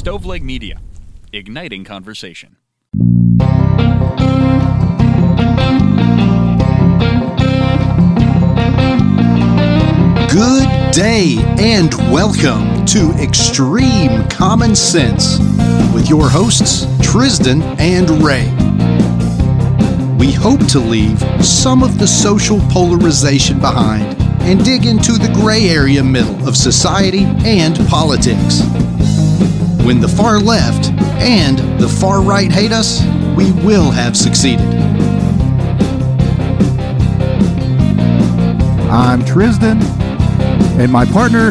[0.00, 0.80] Stoveleg Media,
[1.30, 2.56] igniting conversation.
[10.30, 15.38] Good day and welcome to Extreme Common Sense
[15.92, 18.46] with your hosts, Trizdon and Ray.
[20.16, 25.68] We hope to leave some of the social polarization behind and dig into the gray
[25.68, 28.62] area middle of society and politics.
[29.90, 33.02] When the far left and the far right hate us,
[33.36, 34.64] we will have succeeded.
[38.88, 39.82] I'm Trizdon,
[40.78, 41.50] and my partner,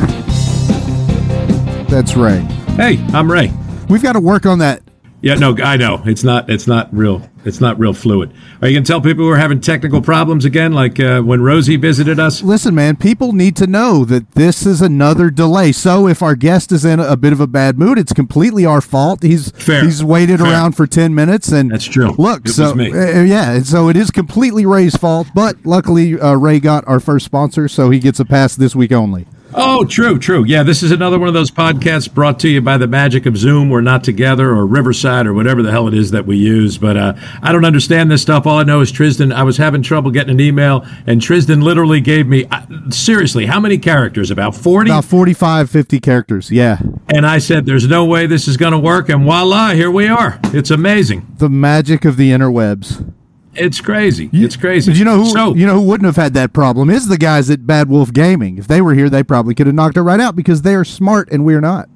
[1.89, 2.39] that's Ray.
[2.77, 3.51] Hey, I'm Ray.
[3.89, 4.88] We've got to work on that.
[5.21, 6.49] Yeah, no, I know it's not.
[6.49, 7.29] It's not real.
[7.43, 8.31] It's not real fluid.
[8.61, 12.19] Are you gonna tell people we're having technical problems again, like uh, when Rosie visited
[12.21, 12.41] us?
[12.41, 15.73] Listen, man, people need to know that this is another delay.
[15.73, 18.79] So if our guest is in a bit of a bad mood, it's completely our
[18.79, 19.21] fault.
[19.21, 19.83] He's Fair.
[19.83, 20.51] he's waited Fair.
[20.51, 22.15] around for ten minutes, and That's true.
[22.17, 22.91] Look, It so me.
[22.93, 25.27] uh, yeah, so it is completely Ray's fault.
[25.35, 28.93] But luckily, uh, Ray got our first sponsor, so he gets a pass this week
[28.93, 29.27] only.
[29.53, 30.43] Oh, true, true.
[30.43, 33.35] Yeah, this is another one of those podcasts brought to you by the magic of
[33.35, 33.69] Zoom.
[33.69, 36.77] We're not together, or Riverside, or whatever the hell it is that we use.
[36.77, 38.45] But uh, I don't understand this stuff.
[38.45, 39.33] All I know is Trizdon.
[39.33, 42.61] I was having trouble getting an email, and Trizdon literally gave me uh,
[42.91, 44.29] seriously how many characters?
[44.29, 44.91] About forty.
[44.91, 46.51] About 45, 50 characters.
[46.51, 49.89] Yeah, and I said, "There's no way this is going to work." And voila, here
[49.91, 50.39] we are.
[50.45, 51.25] It's amazing.
[51.37, 53.13] the magic of the interwebs.
[53.55, 54.29] It's crazy.
[54.31, 54.91] It's crazy.
[54.91, 57.17] But you know who So, you know who wouldn't have had that problem is the
[57.17, 58.57] guys at Bad Wolf Gaming.
[58.57, 60.85] If they were here, they probably could have knocked it right out because they are
[60.85, 61.89] smart and we're not.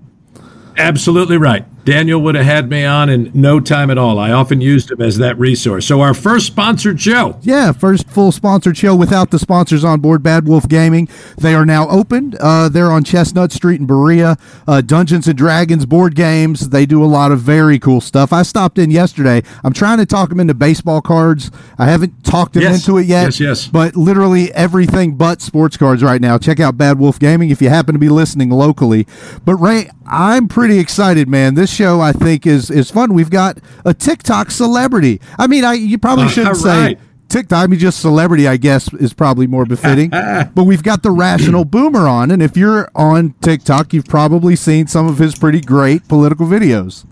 [0.77, 1.65] Absolutely right.
[1.85, 4.17] Daniel would have had me on in no time at all.
[4.19, 5.85] I often used him as that resource.
[5.85, 7.37] So, our first sponsored show.
[7.41, 10.23] Yeah, first full sponsored show without the sponsors on board.
[10.23, 11.09] Bad Wolf Gaming.
[11.37, 12.35] They are now open.
[12.39, 14.37] Uh, they're on Chestnut Street in Berea.
[14.67, 16.69] Uh, Dungeons and Dragons board games.
[16.69, 18.31] They do a lot of very cool stuff.
[18.31, 19.43] I stopped in yesterday.
[19.63, 21.51] I'm trying to talk them into baseball cards.
[21.77, 22.75] I haven't talked them Yes.
[22.87, 23.23] into it yet.
[23.25, 23.67] Yes, yes.
[23.67, 26.37] But literally everything but sports cards right now.
[26.37, 29.05] Check out Bad Wolf Gaming if you happen to be listening locally.
[29.43, 31.55] But Ray, I'm pretty excited, man.
[31.55, 33.13] This show I think is is fun.
[33.13, 35.19] We've got a TikTok celebrity.
[35.37, 36.97] I mean, I you probably shouldn't say.
[37.29, 37.63] TikTok.
[37.63, 40.09] I mean, just celebrity, I guess, is probably more befitting.
[40.11, 44.85] but we've got the rational boomer on, and if you're on TikTok, you've probably seen
[44.85, 47.05] some of his pretty great political videos.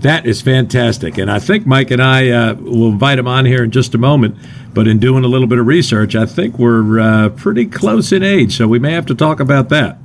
[0.00, 1.16] That is fantastic.
[1.16, 3.98] And I think Mike and I uh, will invite him on here in just a
[3.98, 4.36] moment.
[4.74, 8.22] But in doing a little bit of research, I think we're uh, pretty close in
[8.22, 8.56] age.
[8.56, 9.98] So, we may have to talk about that.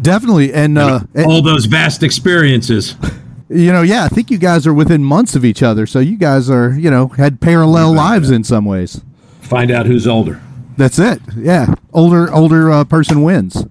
[0.00, 2.94] Definitely, and uh, All those vast experiences.
[3.48, 6.16] you know, yeah, I think you guys are within months of each other, so you
[6.16, 9.02] guys are, you know, had parallel lives in some ways.
[9.40, 10.40] Find out who's older.
[10.76, 11.20] That's it.
[11.36, 13.66] Yeah, older older uh, person wins.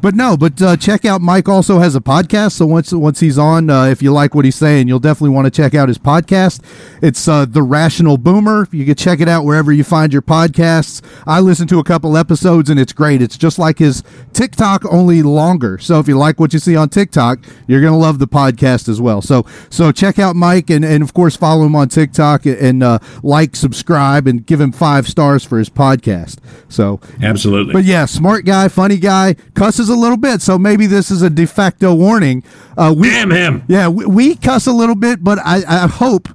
[0.00, 2.52] But no, but uh, check out Mike also has a podcast.
[2.52, 5.46] So once once he's on, uh, if you like what he's saying, you'll definitely want
[5.46, 6.62] to check out his podcast.
[7.02, 8.68] It's uh, the Rational Boomer.
[8.70, 11.02] You can check it out wherever you find your podcasts.
[11.26, 13.20] I listened to a couple episodes and it's great.
[13.20, 15.78] It's just like his TikTok, only longer.
[15.78, 19.00] So if you like what you see on TikTok, you're gonna love the podcast as
[19.00, 19.20] well.
[19.20, 22.98] So so check out Mike and and of course follow him on TikTok and uh,
[23.22, 26.38] like, subscribe, and give him five stars for his podcast.
[26.68, 27.72] So Absolutely.
[27.72, 30.42] but yeah, smart guy, funny guy, cusses a little bit.
[30.42, 32.42] So maybe this is a de facto warning.
[32.76, 33.64] Uh, we, Damn him.
[33.68, 36.28] Yeah, we, we cuss a little bit, but I, I hope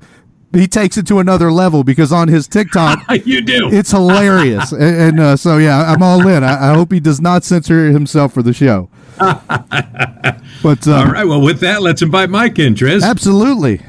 [0.54, 3.70] he takes it to another level because on his TikTok, you do.
[3.72, 4.72] it's hilarious.
[4.72, 6.44] and and, uh, so yeah, I'm all in.
[6.44, 8.90] I, I hope he does not censor himself for the show.
[9.18, 11.26] but uh, All right.
[11.26, 13.04] Well, with that, let's invite Mike in, Triz.
[13.04, 13.82] absolutely.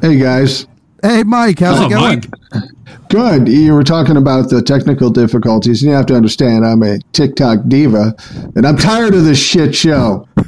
[0.00, 0.66] Hey guys,
[1.02, 2.24] Hey, Mike, how's Hello, it going?
[2.52, 3.08] Mike.
[3.08, 3.48] good.
[3.48, 7.60] You were talking about the technical difficulties, and you have to understand I'm a TikTok
[7.68, 8.14] diva,
[8.54, 10.26] and I'm tired of this shit show.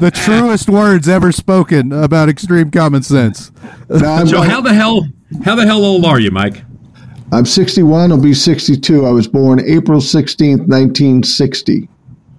[0.00, 3.50] The truest words ever spoken about extreme common sense.
[3.88, 5.08] Now, I'm, So, how the hell,
[5.44, 6.62] how the hell old are you, Mike?
[7.32, 8.12] I'm 61.
[8.12, 9.06] I'll be 62.
[9.06, 11.88] I was born April 16th, 1960.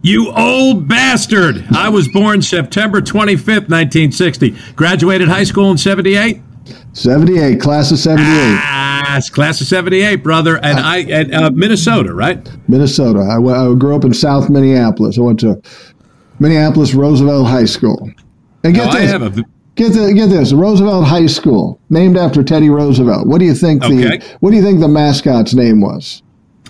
[0.01, 1.65] You old bastard!
[1.75, 4.55] I was born September 25th, 1960.
[4.75, 6.41] Graduated high school in 78.
[6.93, 10.57] 78, class of 78, Ah, class of 78, brother.
[10.57, 12.49] And I, at uh, Minnesota, right?
[12.67, 13.19] Minnesota.
[13.19, 15.17] I grew up in South Minneapolis.
[15.17, 15.61] I went to
[16.39, 18.11] Minneapolis Roosevelt High School.
[18.63, 19.43] And get I this, a,
[19.75, 23.27] get, the, get this, Roosevelt High School, named after Teddy Roosevelt.
[23.27, 26.21] What do you think the What do you think the mascot's name was?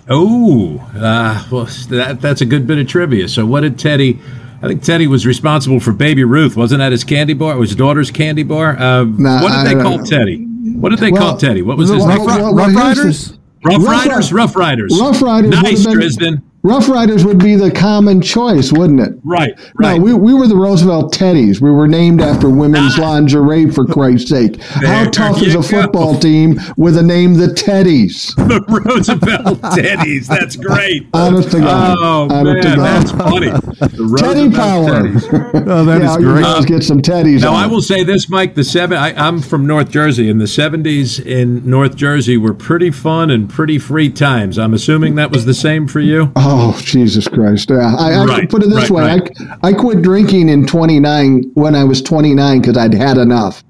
[0.09, 3.27] Oh, uh, well, that, that's a good bit of trivia.
[3.27, 4.19] So, what did Teddy,
[4.61, 6.55] I think Teddy was responsible for Baby Ruth.
[6.55, 7.55] Wasn't that his candy bar?
[7.55, 8.77] It was his daughter's candy bar?
[8.77, 10.05] Uh, Nah, what did I they call know.
[10.05, 10.45] Teddy?
[10.45, 11.61] What did they Well, call Teddy?
[11.61, 12.25] What was his well, name?
[12.25, 13.27] well, Rough well, here's Riders?
[13.31, 14.33] the- Rough Rough Riders?
[14.33, 14.99] Rough Riders.
[15.01, 16.41] Rough Riders Nice, have been- Trizdon.
[16.63, 19.13] Rough Riders would be the common choice, wouldn't it?
[19.23, 19.97] Right, right.
[19.97, 21.61] No, we, we were the Roosevelt Teddies.
[21.61, 24.59] We were named after women's lingerie, for Christ's sake.
[24.61, 25.61] How There tough is a go.
[25.63, 28.35] football team with a name, the Teddies?
[28.47, 30.27] the Roosevelt Teddies.
[30.27, 31.07] That's great.
[31.13, 31.97] Honest to God.
[32.01, 32.85] Oh Honest to man, God.
[32.85, 33.49] that's funny.
[33.51, 34.89] The Teddy power.
[35.03, 35.67] Teddies.
[35.67, 36.41] Oh, that is yeah, you great.
[36.43, 37.63] guys get some Teddies Now on.
[37.63, 38.55] I will say this, Mike.
[38.55, 38.97] The seven.
[38.97, 43.49] I, I'm from North Jersey, and the '70s in North Jersey were pretty fun and
[43.49, 44.57] pretty free times.
[44.59, 46.31] I'm assuming that was the same for you.
[46.35, 47.69] Oh Oh, Jesus Christ!
[47.69, 49.31] Yeah, I, I Right, put it this right, way: right.
[49.63, 53.63] I, I quit drinking in 29 when I was 29 because I'd had enough.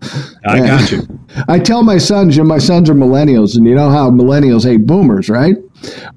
[0.45, 0.67] I Yeah.
[0.67, 1.07] got you.
[1.47, 4.63] I tell my sons, you know, my sons are millennials, and you know how millennials
[4.63, 5.55] hate boomers, right?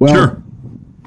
[0.00, 0.42] Well, Sure.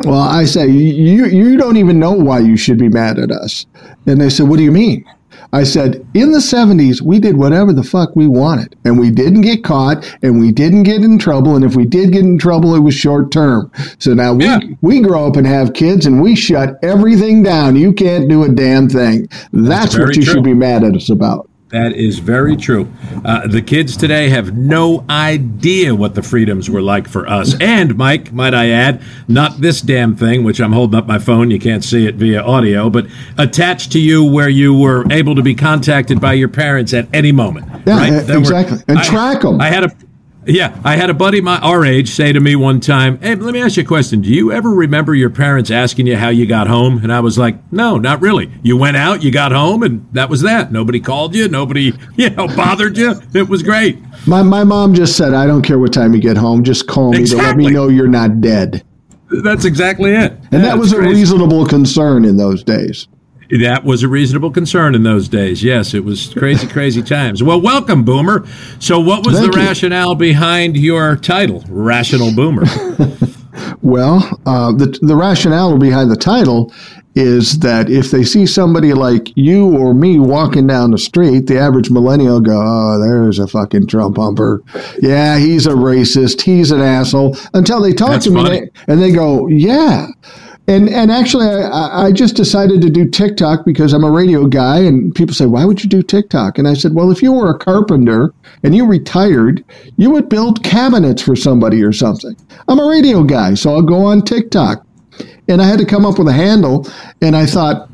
[0.05, 3.65] well, I say you you don't even know why you should be mad at us,
[4.07, 5.05] and they said, "What do you mean?"
[5.53, 9.41] I said, in the 70s, we did whatever the fuck we wanted, and we didn't
[9.41, 12.73] get caught, and we didn't get in trouble, and if we did get in trouble,
[12.75, 13.71] it was short term.
[13.99, 14.59] So now we, Yeah.
[14.81, 17.75] we grow up and have kids, and we shut everything down.
[17.75, 19.29] You can't do a damn thing.
[19.53, 20.33] That's, very what you true.
[20.33, 21.47] should be mad at us about.
[21.73, 22.87] That is very true.
[23.25, 27.55] Uh, the kids today have no idea what the freedoms were like for us.
[27.59, 31.49] And, Mike, might I add, not this damn thing, which I'm holding up my phone.
[31.49, 33.07] You can't see it via audio, but
[33.39, 37.31] attached to you where you were able to be contacted by your parents at any
[37.31, 37.65] moment.
[37.87, 38.13] Yeah, right?
[38.13, 38.77] e- There were- exactly.
[38.87, 39.59] And I- them.
[39.59, 39.91] I had a.
[40.45, 43.53] Yeah, I had a buddy my our age say to me one time, "Hey, let
[43.53, 44.21] me ask you a question.
[44.21, 47.37] Do you ever remember your parents asking you how you got home?" And I was
[47.37, 48.51] like, "No, not really.
[48.61, 50.71] You went out, you got home, and that was that.
[50.71, 53.15] Nobody called you, nobody, you know, bothered you.
[53.33, 53.97] It was great."
[54.27, 57.11] My, my mom just said, I don't care what time you get home, just call
[57.11, 58.83] me to let me know you're not dead.
[59.43, 60.31] That's exactly it.
[60.51, 61.13] And Yeah, that was a crazy.
[61.15, 63.07] reasonable concern in those days.
[63.61, 65.63] That was a reasonable concern in those days.
[65.63, 67.43] Yes, it was crazy, crazy times.
[67.43, 68.45] Well, welcome, Boomer.
[68.79, 69.65] So, what was Thank the you.
[69.67, 72.63] rationale behind your title, Rational Boomer?
[73.83, 76.73] Well, uh, the, the rationale behind the title
[77.15, 81.59] is that if they see somebody like you or me walking down the street, the
[81.59, 84.63] average millennial go, "Oh, there's a fucking Trump humper.
[85.01, 86.41] Yeah, he's a racist.
[86.41, 88.59] He's an asshole." Until they talk That's to me funny.
[88.61, 90.07] they- and they go, "Yeah."
[90.67, 94.79] And and actually, I- I, just decided to do TikTok because I'm a radio guy,
[94.79, 97.49] and people say, "Why would you do TikTok?" And I said, "Well, if you were
[97.49, 98.33] a carpenter
[98.63, 99.63] and you retired,
[99.97, 102.35] you would build cabinets for somebody or something.
[102.69, 104.85] I'm a radio guy, so I'll go on TikTok."
[105.49, 106.87] And I had to come up with a handle,
[107.21, 107.89] and I thought,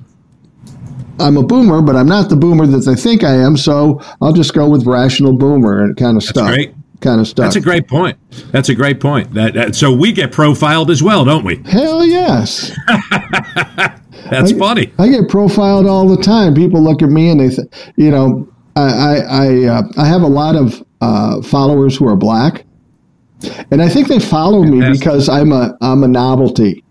[1.20, 4.34] I'm a boomer, but I'm not the boomer that they think I am, so I'll
[4.34, 6.48] just go with rational boomer and kind of stuff.
[6.48, 6.74] great.
[7.02, 7.46] Kind of stuff.
[7.46, 8.18] That's a great point.
[8.52, 9.34] That's a great point.
[9.34, 11.62] That, that so we get profiled as well, don't we?
[11.66, 12.72] Hell yes.
[14.30, 14.92] That's funny.
[15.00, 16.54] I get profiled all the time.
[16.54, 20.22] People look at me and they, th- you know, I I I, uh, I have
[20.24, 22.66] a lot of uh, followers who are black,
[23.72, 25.00] and I think they follow me Fantastic.
[25.00, 26.84] because I'm a I'm a novelty.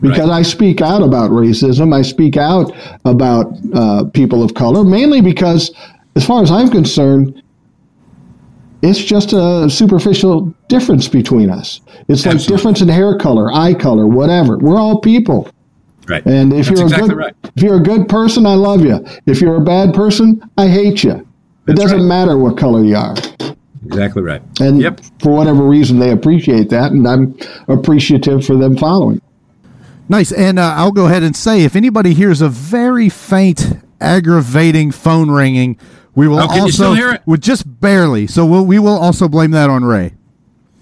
[0.00, 2.72] Because I speak out about racism, I speak out
[3.04, 5.74] about uh, people of color, mainly because,
[6.14, 7.42] as far as I'm concerned,
[8.82, 11.80] it's just a superficial difference between us.
[12.08, 12.56] It's like Absolutely.
[12.56, 14.58] difference in hair color, eye color, whatever.
[14.58, 15.50] We're all people.
[16.06, 16.24] Right.
[16.24, 17.34] And if That's you're exactly a good, right.
[17.56, 19.04] if you're a good person, I love you.
[19.26, 21.12] If you're a bad person, I hate you.
[21.12, 21.26] It
[21.66, 22.06] That's doesn't right.
[22.06, 23.14] matter what color you are.
[23.84, 24.42] Exactly right.
[24.60, 25.00] And yep.
[25.20, 27.38] for whatever reason, they appreciate that, and I'm
[27.68, 29.20] appreciative for them following.
[30.08, 30.32] Nice.
[30.32, 35.30] And uh, I'll go ahead and say if anybody hears a very faint, aggravating phone
[35.30, 35.78] ringing,
[36.18, 37.22] we will Oh, can you also still hear it?
[37.26, 38.26] with just barely.
[38.26, 40.14] So we'll, we will also blame that on Ray.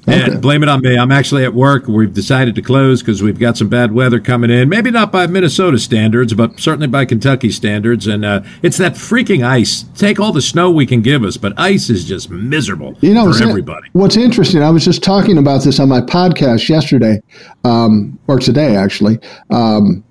[0.09, 0.37] Yeah, Okay.
[0.37, 0.97] blame it on me.
[0.97, 1.89] I'm actually at work.
[1.89, 4.69] We've decided to close because we've got some bad weather coming in.
[4.69, 8.07] Maybe not by Minnesota standards, but certainly by Kentucky standards.
[8.07, 9.85] And uh, it's that freaking ice.
[9.97, 13.23] Take all the snow we can give us, but ice is just miserable You know,
[13.25, 13.89] for what's in- everybody.
[13.95, 17.21] what's interesting, I was just talking about this on my podcast yesterday,
[17.65, 19.19] um, or today actually.
[19.51, 20.05] Um,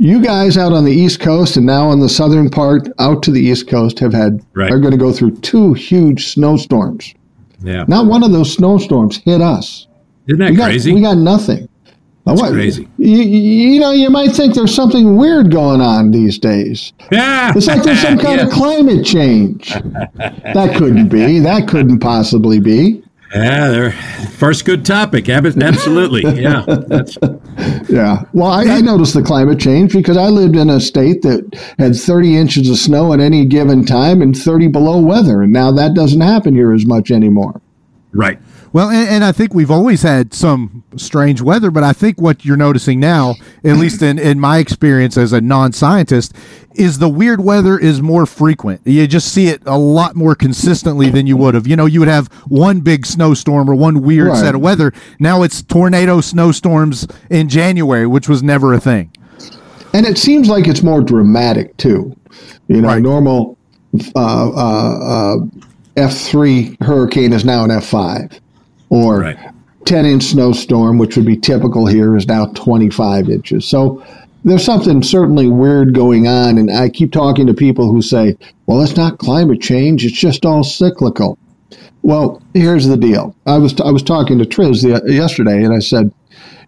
[0.00, 3.30] you guys out on the East Coast and now on the southern part out to
[3.30, 4.70] the East Coast have had Right.
[4.72, 7.14] are going to go through two huge snowstorms.
[7.62, 9.86] Yeah, Not one of those snowstorms hit us.
[10.26, 10.94] isn't that We got, crazy?
[10.94, 11.68] we got nothing.
[12.24, 12.88] That's what- crazy.
[12.98, 16.92] You, you know, you might think there's something weird going on these days.
[17.12, 19.68] yeah, It's like there's some kind of climate change.
[19.74, 21.38] That couldn't be.
[21.40, 23.02] That couldn't possibly be.
[23.32, 25.28] Yeah, they're first good topic.
[25.28, 26.22] Absolutely.
[26.40, 27.18] Yeah, that's
[27.88, 28.22] Yeah.
[28.32, 31.94] Well, I, I noticed the climate change because I lived in a state that had
[31.94, 35.42] 30 inches of snow at any given time and 30 below weather.
[35.42, 37.60] And now that doesn't happen here as much anymore.
[38.12, 38.38] right.
[38.72, 42.44] Well, and, and, I think we've always had some strange weather, but I think what
[42.44, 43.34] you're noticing now,
[43.64, 46.34] at least in, in my experience as a non scientist,
[46.74, 48.80] is the weird weather is more frequent.
[48.84, 51.66] You just see it a lot more consistently than you would have.
[51.66, 54.38] You know, you would have one big snowstorm or one weird right.
[54.38, 54.92] set of weather.
[55.18, 59.10] Now it's tornado snowstorms in January, which was never a thing.
[59.92, 62.16] And it seems like it's more dramatic too.
[62.68, 63.02] You know, right.
[63.02, 63.58] normal
[64.14, 65.36] uh, uh, uh,
[65.96, 68.38] F3 hurricane is now an F5
[68.90, 69.54] or right.
[69.86, 73.66] 10 inch snowstorm, which would be typical here, is now 25 inches.
[73.66, 74.04] So
[74.44, 76.58] there's something certainly weird going on.
[76.58, 80.44] And I keep talking to people who say, well, it's not climate change, it's just
[80.44, 81.38] all cyclical.
[82.02, 83.34] Well, here's the deal.
[83.46, 86.12] I was, I was talking to Triz the, yesterday, and I said,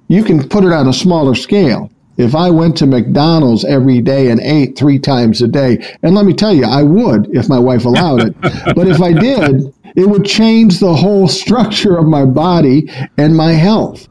[0.08, 1.90] you can put it on a smaller scale.
[2.22, 6.24] If I went to McDonald's every day and ate three times a day, and let
[6.24, 8.40] me tell you, I would if my wife allowed it.
[8.74, 12.88] but if I did, it would change the whole structure of my body
[13.18, 14.08] and my health.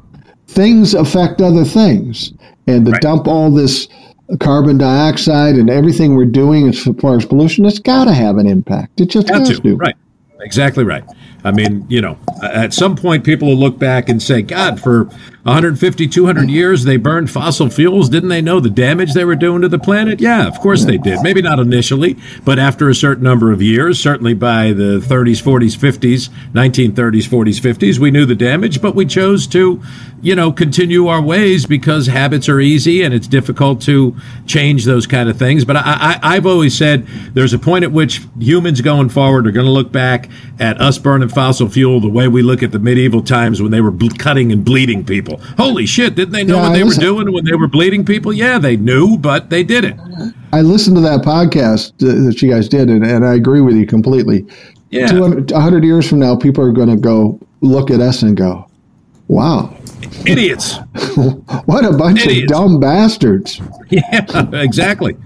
[0.47, 2.33] Things affect other things.
[2.67, 3.01] And to right.
[3.01, 3.87] dump all this
[4.39, 8.47] carbon dioxide and everything we're doing as far as pollution, it's got to have an
[8.47, 9.01] impact.
[9.01, 9.61] It just has to.
[9.61, 9.75] to.
[9.75, 9.95] Right.
[10.41, 11.03] Exactly right.
[11.43, 15.09] I mean, you know, at some point people will look back and say, God, for
[15.43, 18.09] 150, 200 years they burned fossil fuels.
[18.09, 20.19] Didn't they know the damage they were doing to the planet?
[20.19, 21.19] Yeah, of course they did.
[21.23, 25.75] Maybe not initially, but after a certain number of years, certainly by the 30s, 40s,
[25.75, 29.81] 50s, 1930s, 40s, 50s, we knew the damage, but we chose to,
[30.21, 35.07] you know, continue our ways because habits are easy and it's difficult to change those
[35.07, 35.65] kind of things.
[35.65, 39.51] But I, I, I've always said there's a point at which humans going forward are
[39.51, 40.29] going to look back
[40.59, 43.81] at us burning fossil fuel the way we look at the medieval times when they
[43.81, 45.30] were cutting and bleeding people.
[45.57, 48.33] Holy shit, didn't they know yeah, what they were doing when they were bleeding people?
[48.33, 49.95] Yeah, they knew, but they did it.
[50.53, 53.85] I listened to that podcast that you guys did, and, and I agree with you
[53.85, 54.45] completely.
[54.89, 55.07] Yeah.
[55.07, 58.69] 200, 100 years from now, people are going to go look at us and go,
[59.27, 59.75] wow.
[60.25, 60.75] Idiots.
[61.65, 62.51] what a bunch Idiots.
[62.51, 63.61] of dumb bastards.
[63.91, 65.17] Yeah, exactly.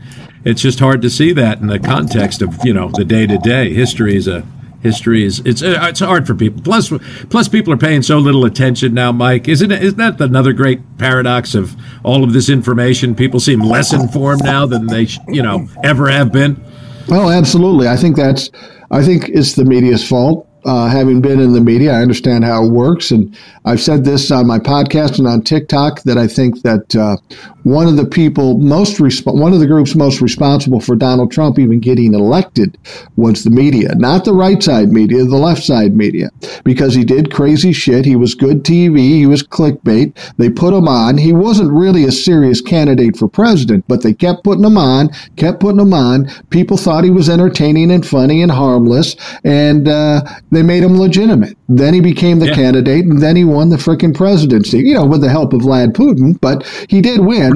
[0.43, 3.37] It's just hard to see that in the context of, you know, the day to
[3.37, 3.71] day.
[3.75, 4.43] History is a
[4.85, 6.61] history is it's uh, it's hard for people.
[6.61, 6.93] Plus,
[7.29, 9.11] plus people are paying so little attention now.
[9.11, 13.15] Mike, isn't it, isn't that another great paradox of all of this information?
[13.15, 16.63] People seem less informed now than they you know ever have been.
[17.09, 17.87] Oh, absolutely.
[17.87, 18.49] I think that's
[18.91, 22.65] I think it's the media's fault uh, having been in the media, I understand how
[22.65, 26.63] it works, and I've said this on my podcast and on TikTok that I think
[26.63, 27.17] that uh,
[27.65, 31.57] one of the people most resp- one of the groups most responsible for Donald Trump
[31.57, 32.77] even getting elected
[33.15, 36.29] was the media, not the right side media, the left side media,
[36.63, 38.05] because he did crazy shit.
[38.05, 40.15] He was good TV, he was clickbait.
[40.37, 41.17] They put him on.
[41.17, 45.59] He wasn't really a serious candidate for president, but they kept putting him on, kept
[45.59, 46.29] putting him on.
[46.51, 51.57] People thought he was entertaining and funny and harmless, and uh, they made him legitimate.
[51.67, 52.53] Then he became the yeah.
[52.53, 54.77] candidate, and then he won the freaking presidency.
[54.81, 57.54] You know, with the help of Vlad Putin, but he did win.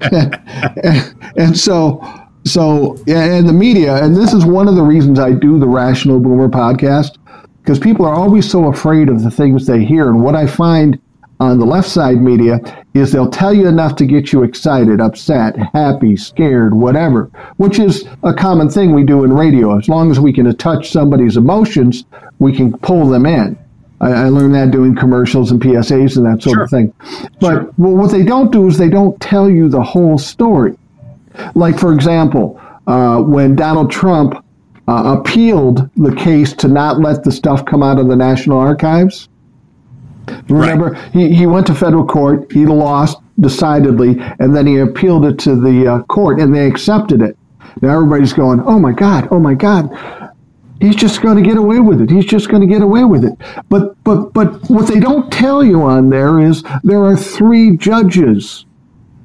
[0.00, 0.44] And,
[1.36, 2.02] and so,
[2.44, 5.68] so yeah, and the media, and this is one of the reasons I do the
[5.68, 7.18] Rational Boomer podcast,
[7.62, 10.08] because people are always so afraid of the things they hear.
[10.08, 10.98] And what I find
[11.40, 12.60] on the left side media
[12.94, 18.06] is they'll tell you enough to get you excited, upset, happy, scared, whatever, which is
[18.24, 19.76] a common thing we do in radio.
[19.78, 22.04] As long as we can touch somebody's emotions,
[22.38, 23.58] we can pull them in.
[24.00, 26.62] I, I learned that doing commercials and PSAs and that sort sure.
[26.64, 26.94] of thing.
[27.40, 27.74] But sure.
[27.78, 30.76] well, what they don't do is they don't tell you the whole story.
[31.54, 34.44] Like, for example, uh, when Donald Trump
[34.88, 39.28] uh, appealed the case to not let the stuff come out of the National Archives,
[40.48, 41.12] Remember, right.
[41.12, 45.56] he, he went to federal court, he lost decidedly, and then he appealed it to
[45.56, 47.36] the uh, court, and they accepted it.
[47.80, 49.90] Now everybody's going, oh my God, oh my God.
[50.80, 52.10] He's just going to get away with it.
[52.10, 53.36] He's just going to get away with it.
[53.68, 58.64] But but but what they don't tell you on there is there are three judges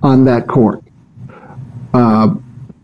[0.03, 0.83] on that court.
[1.93, 2.35] Uh,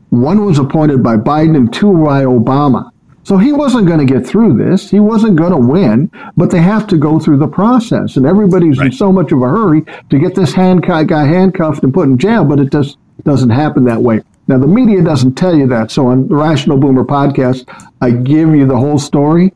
[0.10, 2.92] one was appointed by Biden and two by Obama.
[3.24, 4.90] So he wasn't going to get through this.
[4.90, 8.18] He wasn't going to win, but they have to go through the process.
[8.18, 8.88] And everybody's right.
[8.88, 12.18] in so much of a hurry to get this hand guy handcuffed and put in
[12.18, 14.22] jail, but it just doesn't happen that way.
[14.52, 15.92] Now, the media doesn't tell you that.
[15.92, 19.54] So on the Rational Boomer podcast, I give you the whole story.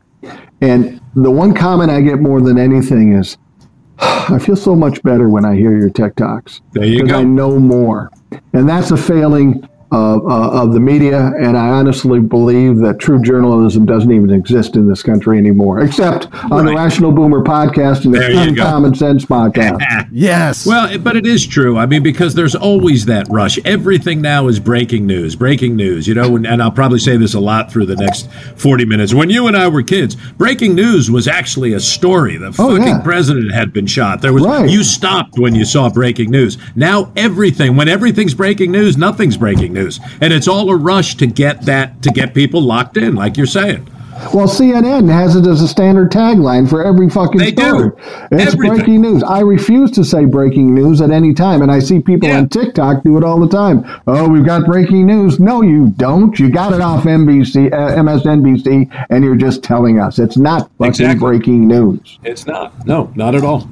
[0.62, 3.36] And the one comment I get more than anything is,
[3.98, 6.62] I feel so much better when I hear your TikToks.
[6.72, 7.14] There you go.
[7.14, 8.10] I know more.
[8.54, 13.22] And that's a failing of, uh, of the media, and I honestly believe that true
[13.22, 16.76] journalism doesn't even exist in this country anymore, except on the Right.
[16.84, 19.80] Rational Boomer podcast and There the Common Sense podcast.
[20.12, 20.66] Yes.
[20.66, 21.76] Well, but it is true.
[21.76, 23.58] I mean, because there's always that rush.
[23.64, 27.34] Everything now is breaking news, breaking news, you know, and, and I'll probably say this
[27.34, 29.12] a lot through the next 40 minutes.
[29.12, 32.36] When you and I were kids, breaking news was actually a story.
[32.38, 33.00] The Oh, fucking yeah.
[33.02, 34.22] president had been shot.
[34.22, 34.70] There was Right.
[34.70, 36.56] you stopped when you saw breaking news.
[36.74, 39.75] Now everything, when everything's breaking news, nothing's breaking news.
[39.76, 43.46] And it's all a rush to get that to get people locked in, like you're
[43.46, 43.88] saying.
[44.32, 47.94] Well, CNN has it as a standard tagline for every fucking They do.
[48.32, 48.76] It's Everything.
[48.76, 49.22] breaking news.
[49.22, 52.38] I refuse to say breaking news at any time, and I see people Yeah.
[52.38, 53.84] on TikTok do it all the time.
[54.06, 55.38] Oh, we've got breaking news.
[55.38, 56.38] No, you don't.
[56.38, 60.88] You got it off NBC, uh, MSNBC, and you're just telling us it's not fucking
[60.88, 61.18] Exactly.
[61.20, 62.18] breaking news.
[62.24, 62.72] It's not.
[62.86, 63.68] No, not at all.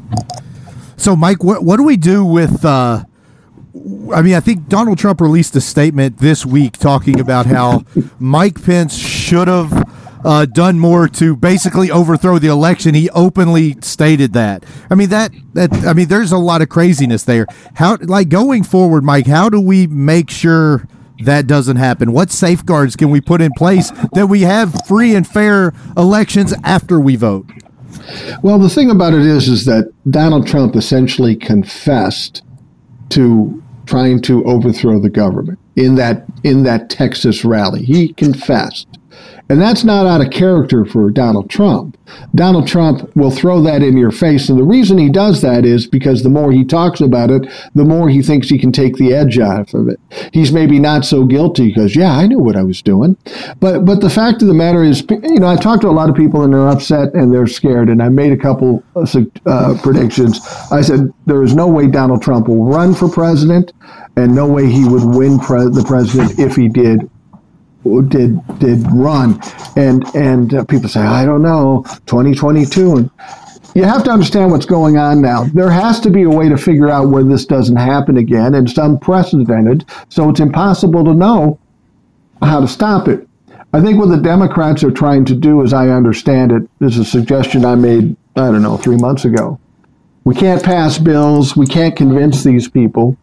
[0.99, 2.63] So, Mike, what what do we do with?
[2.67, 3.05] Uh,
[4.13, 7.85] I mean, I think Donald Trump released a statement this week talking about how
[8.21, 9.91] Mike Pence should have
[10.25, 12.95] uh, done more to basically overthrow the election.
[12.95, 14.65] He openly stated that.
[14.91, 17.47] I mean that that I mean, there's a lot of craziness there.
[17.75, 19.27] How like going forward, Mike?
[19.27, 20.89] How do we make sure?
[21.21, 22.13] That doesn't happen.
[22.13, 26.99] What safeguards can we put in place that we have free and fair elections after
[26.99, 27.47] we vote?
[28.43, 32.43] Well, the thing about it is, is that Donald Trump essentially confessed
[33.11, 37.85] to trying to overthrow the government in that in that Texas rally.
[37.85, 38.87] He confessed.
[39.51, 41.99] And that's not out of character for Donald Trump.
[42.35, 44.49] Donald Trump will throw that in your face.
[44.49, 47.85] And the reason he does that is because the more he talks about it, the
[47.85, 50.01] more he thinks he can take the edge off of it.
[50.33, 53.17] He's maybe not so guilty because, yeah, I knew what I was doing.
[53.61, 56.09] But but the fact of the matter is, you know, I talked to a lot
[56.09, 57.91] of people and they're upset and they're scared.
[57.91, 59.07] And I made a couple uh,
[59.47, 60.41] uh, predictions.
[60.71, 63.73] I said, there is no way Donald Trump will run for president
[64.17, 67.11] and no way he would win pre- the president if he did
[68.09, 69.41] did did run
[69.77, 73.11] and and uh, people say i don't know 2022 and
[73.75, 76.57] you have to understand what's going on now there has to be a way to
[76.57, 81.59] figure out where this doesn't happen again and it's unprecedented so it's impossible to know
[82.43, 83.29] how to stop it
[83.73, 87.05] i think what the democrats are trying to do as i understand it is a
[87.05, 89.59] suggestion i made i don't know three months ago
[90.25, 91.55] we can't pass bills.
[91.55, 93.17] We can't convince these people.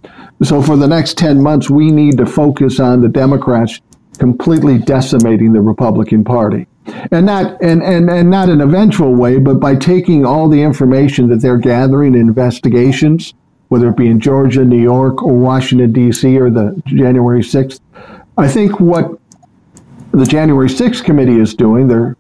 [0.44, 3.82] So for the next 10 months, we need to focus on the Democrats
[4.22, 6.68] completely decimating the Republican Party.
[7.12, 10.62] And not and, and, and not in an eventual way, but by taking all the
[10.62, 13.34] information that they're gathering in investigations,
[13.70, 17.80] whether it be in Georgia, New York, or Washington, D.C., or the January 6th.
[18.38, 19.20] I think what
[20.12, 22.16] the January 6th committee is doing, they're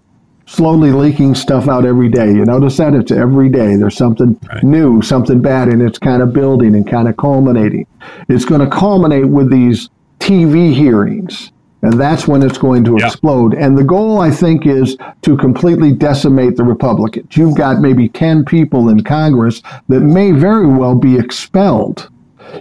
[0.48, 2.34] slowly leaking stuff out every day.
[2.34, 3.76] You notice that it's every day.
[3.76, 7.86] There's something new, something bad, and it's kind of building and kind of culminating.
[8.28, 11.52] It's going to culminate with these TV hearings.
[11.84, 13.08] And that's when it's going to Yeah.
[13.08, 13.54] explode.
[13.54, 17.36] And the goal, I think, is to completely decimate the Republicans.
[17.36, 22.10] You've got maybe 10 people in Congress that may very well be expelled.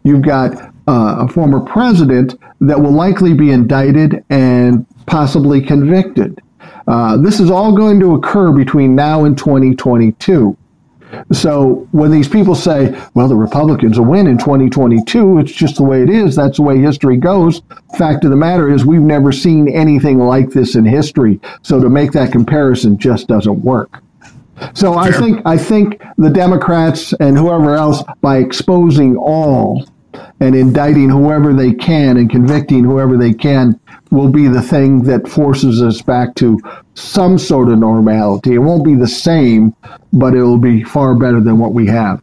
[0.05, 0.55] You've got
[0.89, 6.41] uh, a former president that will likely be indicted and possibly convicted.
[6.89, 10.57] Uh, this is all going to occur between now and 2022.
[11.33, 15.83] So when these people say, well, the Republicans will win in 2022, it's just the
[15.83, 16.37] way it is.
[16.37, 17.62] That's the way history goes.
[17.96, 21.40] Fact of the matter is, we've never seen anything like this in history.
[21.62, 24.03] So to make that comparison just doesn't work.
[24.75, 29.88] So I think I think the Democrats and whoever else, by exposing all
[30.40, 33.79] and indicting whoever they can and convicting whoever they can,
[34.11, 36.61] will be the thing that forces us back to
[36.94, 38.55] some sort of normality.
[38.55, 39.75] It won't be the same,
[40.12, 42.20] but it will be far better than what we have.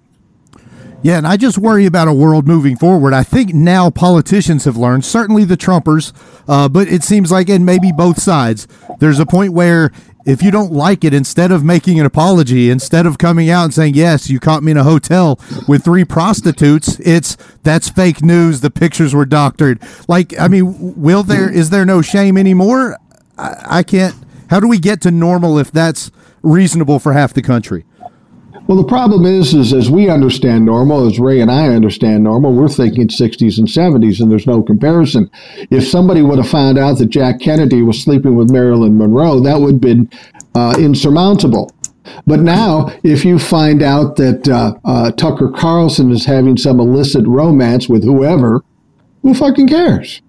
[1.03, 3.13] Yeah, and I just worry about a world moving forward.
[3.13, 6.11] I think now politicians have learned, certainly the Trumpers,
[6.47, 8.67] uh, but it seems like, and maybe both sides,
[8.99, 9.91] there's a point where
[10.27, 13.73] if you don't like it, instead of making an apology, instead of coming out and
[13.73, 18.59] saying, yes, you caught me in a hotel with three prostitutes, it's that's fake news.
[18.59, 19.81] The pictures were doctored.
[20.09, 22.97] Like, I mean, will there, is there no shame anymore?
[23.37, 24.15] I, I can't,
[24.49, 26.11] how do we get to normal if that's
[26.43, 27.85] reasonable for half the country?
[28.67, 32.51] Well, the problem is, is as we understand normal, as Ray and I understand normal,
[32.51, 35.31] we're thinking 60s and 70s, and there's no comparison.
[35.71, 39.61] If somebody would have found out that Jack Kennedy was sleeping with Marilyn Monroe, that
[39.61, 40.09] would have been
[40.53, 41.71] uh, insurmountable.
[42.25, 47.25] But now, if you find out that uh, uh, Tucker Carlson is having some illicit
[47.25, 48.63] romance with whoever,
[49.21, 50.21] who fucking cares?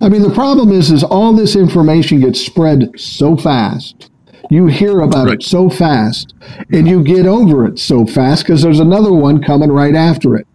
[0.00, 4.10] I mean, the problem is, is all this information gets spread so fast.
[4.50, 5.34] You hear about Right.
[5.34, 6.34] it so fast,
[6.72, 10.46] and you get over it so fast because there's another one coming right after it.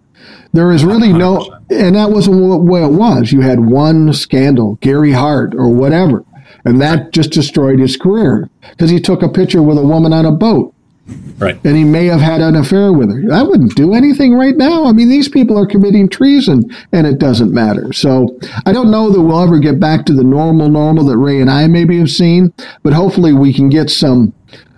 [0.53, 3.31] There is really no and that wasn't way it was.
[3.33, 6.23] You had one scandal, Gary Hart or whatever,
[6.63, 10.25] and that just destroyed his career because he took a picture with a woman on
[10.25, 10.73] a boat.
[11.37, 11.59] Right.
[11.63, 13.21] And he may have had an affair with her.
[13.29, 14.85] That wouldn't do anything right now.
[14.85, 17.93] I mean, these people are committing treason and it doesn't matter.
[17.93, 21.39] So I don't know that we'll ever get back to the normal normal that Ray
[21.39, 24.33] and I maybe have seen, but hopefully we can get some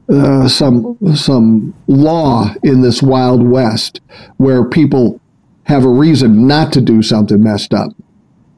[0.09, 4.01] uh, some some law in this wild west
[4.37, 5.21] where people
[5.63, 7.91] have a reason not to do something messed up.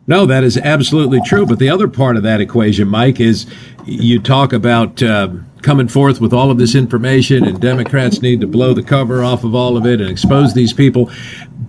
[0.07, 1.45] No, that is absolutely true.
[1.45, 3.45] But the other part of that equation, Mike, is
[3.85, 5.29] you talk about uh,
[5.61, 9.43] coming forth with all of this information, and Democrats need to blow the cover off
[9.43, 11.11] of all of it and expose these people.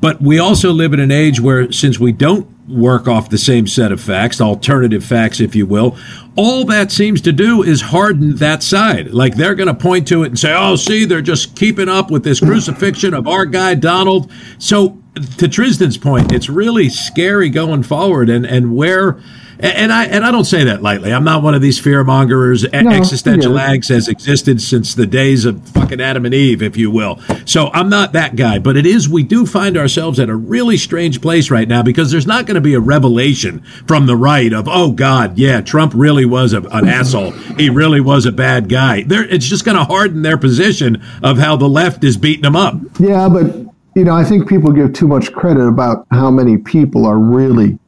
[0.00, 3.66] But we also live in an age where, since we don't work off the same
[3.66, 5.96] set of facts, alternative facts, if you will,
[6.36, 9.12] all that seems to do is harden that side.
[9.12, 12.10] Like they're going to point to it and say, oh, see, they're just keeping up
[12.10, 14.30] with this crucifixion of our guy, Donald.
[14.58, 19.20] So, to Trizdon's point, it's really scary going forward and, and where
[19.62, 21.12] and I and I don't say that lightly.
[21.12, 22.64] I'm not one of these fear mongers.
[22.72, 23.68] No, Existential yeah.
[23.68, 27.20] angst has existed since the days of fucking Adam and Eve, if you will.
[27.44, 28.58] So I'm not that guy.
[28.58, 29.08] But it is.
[29.08, 32.56] We do find ourselves at a really strange place right now because there's not going
[32.56, 36.62] to be a revelation from the right of oh God, yeah, Trump really was a,
[36.62, 37.30] an asshole.
[37.30, 39.02] He really was a bad guy.
[39.02, 42.56] There, it's just going to harden their position of how the left is beating them
[42.56, 42.74] up.
[42.98, 43.54] Yeah, but
[43.94, 47.78] you know, I think people give too much credit about how many people are really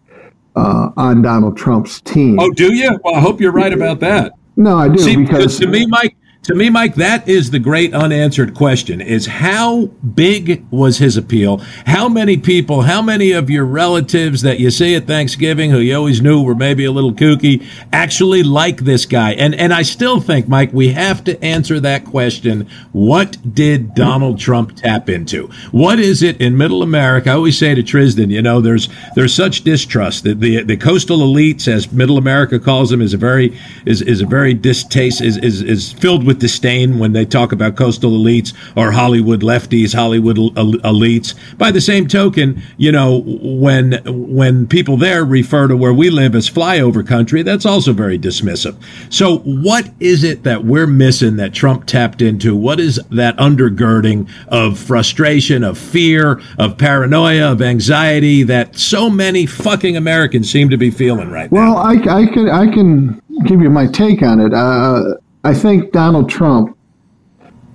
[0.56, 2.38] uh, on Donald Trump's team.
[2.38, 2.98] Oh, do you?
[3.04, 4.32] Well, I hope you're right about that.
[4.56, 7.94] No, I do See, because to me, Mike, to me, Mike, that is the great
[7.94, 11.56] unanswered question is how big was his appeal?
[11.86, 15.96] How many people, how many of your relatives that you see at Thanksgiving who you
[15.96, 19.32] always knew were maybe a little kooky actually like this guy?
[19.32, 22.68] And, and I still think, Mike, we have to answer that question.
[22.92, 25.48] What did Donald Trump tap into?
[25.72, 27.30] What is it in middle America?
[27.30, 31.20] I always say to Trizdon, you know, there's, there's such distrust that the, the coastal
[31.20, 35.38] elites, as middle America calls them, is a very, is, is a very distaste, is,
[35.38, 39.94] is, is filled with with disdain when they talk about coastal elites or Hollywood lefties,
[39.94, 41.34] Hollywood elites.
[41.56, 46.34] By the same token, you know, when when people there refer to where we live
[46.34, 48.76] as flyover country, that's also very dismissive.
[49.10, 52.56] So, what is it that we're missing that Trump tapped into?
[52.56, 59.46] What is that undergirding of frustration, of fear, of paranoia, of anxiety that so many
[59.46, 61.74] fucking Americans seem to be feeling right well, now?
[61.74, 64.52] Well, I, I can I can give you my take on it.
[64.52, 65.14] Uh,
[65.46, 66.74] I think Donald Trump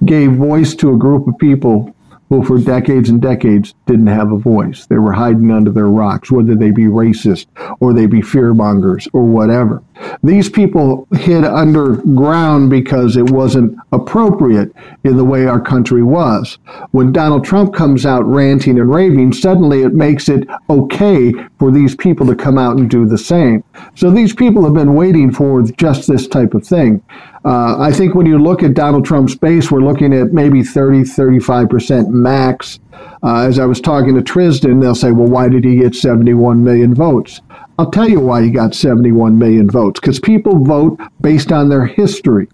[0.03, 1.95] gave voice to a group of people
[2.29, 4.87] who, for decades and decades, didn't have a voice.
[4.87, 7.45] They were hiding under their rocks, whether they be racist
[7.79, 9.83] or they be fearmongers or whatever.
[10.23, 14.71] These people hid underground because it wasn't appropriate
[15.03, 16.57] in the way our country was.
[16.91, 21.95] When Donald Trump comes out ranting and raving, suddenly it makes it okay for these
[21.95, 23.63] people to come out and do the same.
[23.95, 27.03] So these people have been waiting for just this type of thing.
[27.45, 31.01] Uh, I think when you look at Donald Trump's base, we're looking at maybe 30,
[31.01, 32.79] 35% max.
[33.23, 36.63] Uh, as I was talking to Trizdon, they'll say, well, why did he get 71
[36.63, 37.41] million votes?
[37.77, 41.85] I'll tell you why he got 71 million votes because people vote based on their
[41.85, 42.49] history.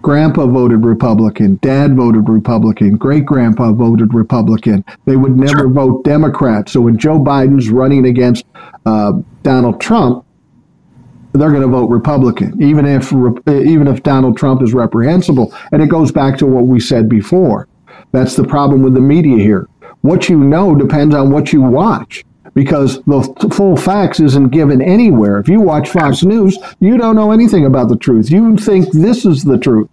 [0.00, 4.84] Grandpa voted Republican, dad voted Republican, great grandpa voted Republican.
[5.06, 6.68] They would never vote Democrat.
[6.68, 8.44] So when Joe Biden's running against
[8.86, 10.24] uh, Donald Trump,
[11.40, 13.12] they're going to vote Republican, even if
[13.48, 15.54] even if Donald Trump is reprehensible.
[15.72, 17.68] And it goes back to what we said before.
[18.12, 19.68] That's the problem with the media here.
[20.02, 22.24] What you know depends on what you watch
[22.54, 25.38] because the full facts isn't given anywhere.
[25.38, 28.30] If you watch Fox News, you don't know anything about the truth.
[28.30, 29.88] You think this is the truth.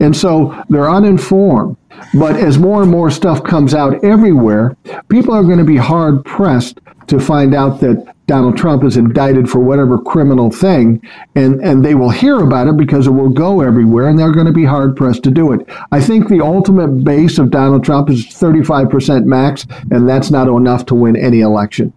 [0.00, 1.76] And so they're uninformed.
[2.14, 4.76] But as more and more stuff comes out everywhere,
[5.08, 9.50] people are going to be hard pressed to find out that Donald Trump is indicted
[9.50, 11.02] for whatever criminal thing,
[11.34, 14.46] and, and they will hear about it because it will go everywhere, and they're going
[14.46, 15.68] to be hard pressed to do it.
[15.90, 20.86] I think the ultimate base of Donald Trump is 35% max, and that's not enough
[20.86, 21.92] to win any election.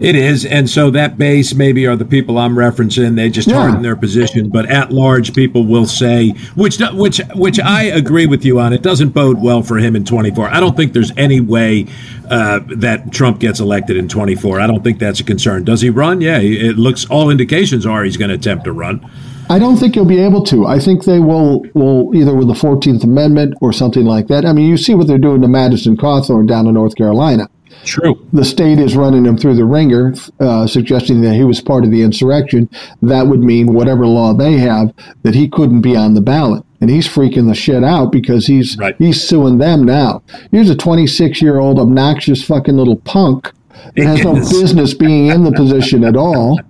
[0.00, 3.14] It is, and so that base maybe are the people I'm referencing.
[3.14, 3.54] They just yeah.
[3.54, 8.44] harden their position, but at large, people will say, which which which I agree with
[8.44, 8.72] you on.
[8.72, 10.48] It doesn't bode well for him in 24.
[10.48, 11.86] I don't think there's any way
[12.28, 14.60] uh, that Trump gets elected in 24.
[14.60, 15.64] I don't think that's a concern.
[15.64, 16.20] Does he run?
[16.20, 17.04] Yeah, it looks.
[17.06, 19.08] All indications are he's going to attempt to run.
[19.50, 20.66] I don't think he'll be able to.
[20.66, 24.46] I think they will will either with the Fourteenth Amendment or something like that.
[24.46, 27.48] I mean, you see what they're doing to Madison Cawthorn down in North Carolina.
[27.84, 28.26] True.
[28.32, 31.90] The state is running him through the ringer, uh, suggesting that he was part of
[31.90, 32.68] the insurrection.
[33.02, 36.90] That would mean whatever law they have that he couldn't be on the ballot, and
[36.90, 38.94] he's freaking the shit out because he's right.
[38.98, 40.22] he's suing them now.
[40.50, 43.52] Here's a 26 year old obnoxious fucking little punk
[43.96, 46.60] and has no business being in the position at all.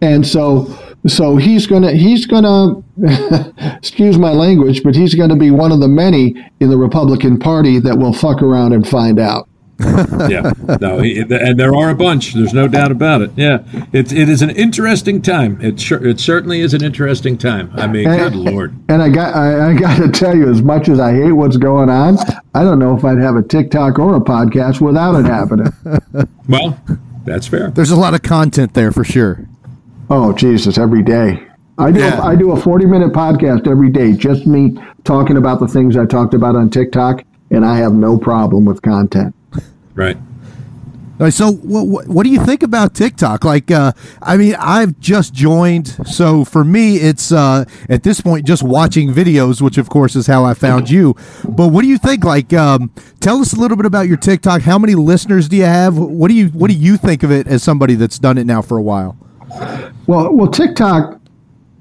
[0.00, 2.82] And so, so he's gonna he's gonna
[3.76, 7.38] excuse my language, but he's going to be one of the many in the Republican
[7.38, 9.48] Party that will fuck around and find out.
[10.30, 12.32] yeah, no, he, and there are a bunch.
[12.32, 13.30] There's no doubt about it.
[13.36, 13.62] Yeah,
[13.92, 15.60] it, it is an interesting time.
[15.60, 17.70] It sure, it certainly is an interesting time.
[17.74, 18.74] I mean, good lord.
[18.88, 21.58] And I got I, I got to tell you, as much as I hate what's
[21.58, 22.16] going on,
[22.54, 25.72] I don't know if I'd have a TikTok or a podcast without it happening.
[26.48, 26.80] Well,
[27.24, 27.70] that's fair.
[27.70, 29.46] There's a lot of content there for sure.
[30.08, 31.42] Oh Jesus, every day.
[31.78, 32.22] I do Yeah.
[32.22, 36.06] I do a 40 minute podcast every day, just me talking about the things I
[36.06, 39.34] talked about on TikTok, and I have no problem with content.
[39.96, 40.16] Right.
[41.30, 43.42] So what, what what do you think about TikTok?
[43.42, 48.46] Like, uh, I mean, I've just joined, so for me, it's uh, at this point
[48.46, 51.16] just watching videos, which of course is how I found you.
[51.42, 52.22] But what do you think?
[52.22, 54.60] Like, um, tell us a little bit about your TikTok.
[54.60, 55.96] How many listeners do you have?
[55.96, 58.60] What do you what do you think of it as somebody that's done it now
[58.60, 59.16] for a while?
[60.06, 61.18] Well, well, TikTok,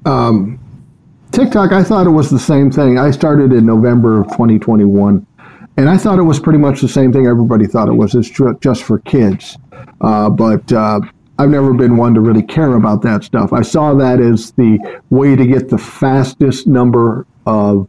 [0.05, 0.59] um,
[1.31, 1.73] TikTok.
[1.73, 2.97] I thought it was the same thing.
[2.97, 5.27] I started in November of 2021,
[5.77, 7.27] and I thought it was pretty much the same thing.
[7.27, 8.15] Everybody thought it was.
[8.15, 9.57] It's ju- just for kids,
[10.01, 10.99] uh, but uh,
[11.37, 13.51] I've never been one to really care about that stuff.
[13.53, 17.87] I saw that as the way to get the fastest number of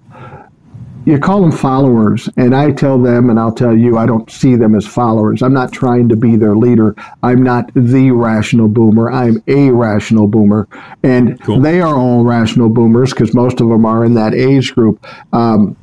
[1.05, 4.57] you call them followers, and I tell them, and I'll tell you, I don't see
[4.57, 5.41] them as followers.
[5.41, 6.97] I'm not trying to be their leader.
[7.23, 9.09] I'm not the rational boomer.
[9.13, 10.67] I'm a rational boomer,
[11.05, 11.61] and Cool.
[11.61, 15.07] they are all rational boomers because most of them are in that age group.
[15.33, 15.77] Um,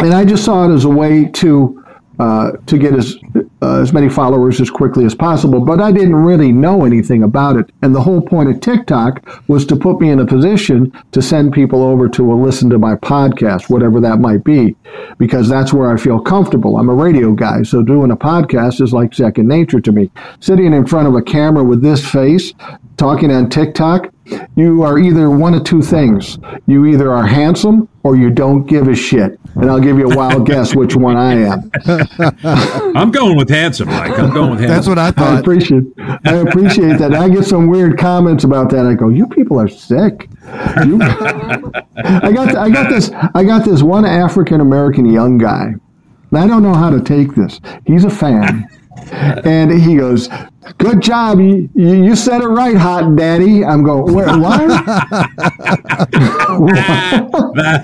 [0.00, 1.76] and I just saw it as a way to
[2.18, 3.16] uh, to get as
[3.62, 5.58] uh, as many followers as quickly as possible.
[5.64, 9.64] But I didn't really know anything about it, and the whole point of TikTok was
[9.66, 12.94] to put me in a position to send people over to a listen to my
[12.96, 14.76] podcast, whatever that might be,
[15.16, 16.76] because that's where I feel comfortable.
[16.76, 20.10] I'm a radio guy, so doing a podcast is like second nature to me.
[20.40, 22.52] Sitting in front of a camera with this face,
[22.98, 24.12] talking on TikTok,
[24.56, 26.38] you are either one of two things.
[26.66, 29.38] You either are handsome or you don't give a shit.
[29.56, 31.70] And I'll give you a wild guess which one I am.
[32.96, 34.18] I'm going with handsome, Mike.
[34.18, 34.76] I'm going with handsome.
[34.76, 35.26] That's what I thought.
[35.26, 35.40] I thought.
[35.40, 35.84] appreciate
[36.24, 37.14] I appreciate that.
[37.14, 38.86] I get some weird comments about that.
[38.86, 40.28] I go, "You people are sick."
[40.86, 45.74] You- I got I got this I got this one African American young guy.
[46.32, 47.60] I don't know how to take this.
[47.86, 48.68] He's a fan.
[49.12, 50.28] And he goes,
[50.78, 54.70] "Good job, you, you you said it right, hot daddy." I'm going, "Wait, what?"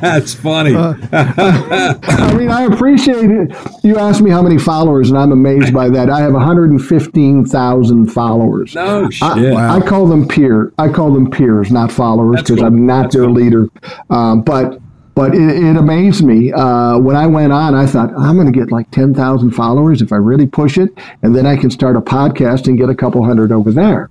[0.00, 0.74] That's funny.
[0.76, 3.56] I mean, I appreciate it.
[3.82, 6.10] You asked me how many followers, and I'm amazed by that.
[6.10, 8.74] I have 115,000 followers.
[8.74, 9.22] no shit.
[9.54, 10.72] I, I call them peer.
[10.78, 12.66] I call them peers, not followers, because cool.
[12.66, 13.34] I'm not That's their cool.
[13.34, 13.68] leader.
[14.10, 14.80] Um, but
[15.16, 17.74] but it, it amazed me uh, when I went on.
[17.74, 20.90] I thought I'm going to get like 10,000 followers if I really push it,
[21.22, 24.10] and then I can start a podcast and get a couple hundred over there.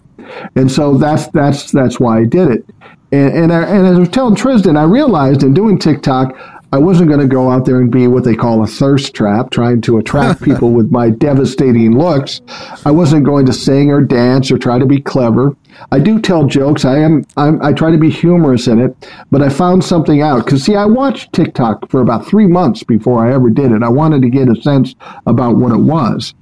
[0.56, 2.65] And so that's that's that's why I did it.
[3.12, 6.36] And and, I, and as I was telling Trizdon, I realized in doing TikTok.
[6.76, 9.50] I wasn't going to go out there and be what they call a thirst trap,
[9.50, 12.42] trying to attract people with my devastating looks.
[12.84, 15.56] I wasn't going to sing or dance or try to be clever.
[15.94, 16.84] I do tell jokes.
[16.84, 17.24] I am.
[17.38, 20.76] I'm, I try to be humorous in it, but I found something out because see,
[20.76, 23.82] I watched TikTok for about three months before I ever did it.
[23.82, 24.96] I wanted to get a sense
[25.28, 26.34] about what it was.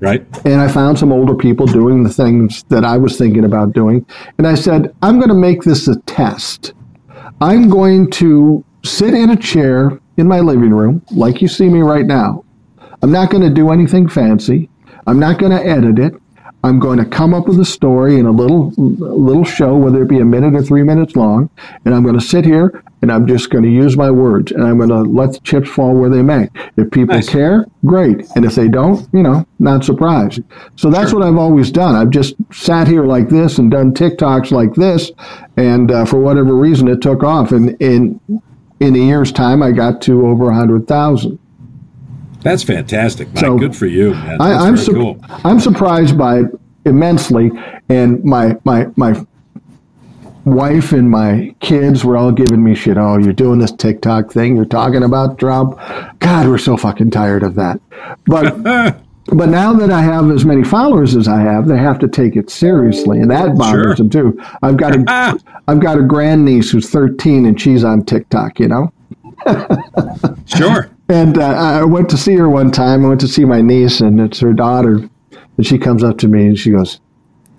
[0.00, 0.24] Right.
[0.46, 4.06] And I found some older people doing the things that I was thinking about doing.
[4.38, 6.72] And I said, I'm going to make this a test.
[7.42, 11.80] I'm going to sit in a chair in my living room, like you see me
[11.80, 12.44] right now.
[13.02, 14.68] I'm not going to do anything fancy.
[15.06, 16.14] I'm not going to edit it.
[16.64, 20.08] I'm going to come up with a story in a little little show, whether it
[20.08, 21.50] be a minute or three minutes long,
[21.84, 24.62] and I'm going to sit here and I'm just going to use my words and
[24.62, 26.48] I'm going to let the chips fall where they may.
[26.76, 27.28] If people Nice.
[27.28, 30.40] care, great, and if they don't, you know, not surprised.
[30.76, 31.96] So that's what I've always done.
[31.96, 35.10] I've just sat here like this and done TikToks like this,
[35.56, 37.50] and uh, for whatever reason, it took off.
[37.50, 38.20] And in
[38.82, 41.38] in a year's time, I got to over a hundred thousand.
[42.42, 43.44] That's fantastic, Mike.
[43.44, 44.38] So, Good for you, man.
[44.38, 45.20] That's I, I'm very sur- cool.
[45.44, 46.46] I'm surprised by it
[46.84, 47.50] immensely,
[47.88, 49.24] and my my my
[50.44, 52.98] wife and my kids were all giving me shit.
[52.98, 54.56] Oh, you're doing this TikTok thing.
[54.56, 55.78] You're talking about Trump.
[56.18, 57.80] God, we're so fucking tired of that.
[58.26, 58.98] But.
[59.26, 62.34] But now that I have as many followers as I have, they have to take
[62.36, 63.94] it seriously, and that bothers Sure.
[63.94, 64.40] them too.
[64.62, 68.58] I've got a, I've got a grandniece who's 13, and she's on TikTok.
[68.58, 68.92] You know,
[70.46, 70.90] Sure.
[71.08, 73.04] and uh, I went to see her one time.
[73.04, 75.08] I went to see my niece, and it's her daughter.
[75.56, 76.98] And she comes up to me and she goes,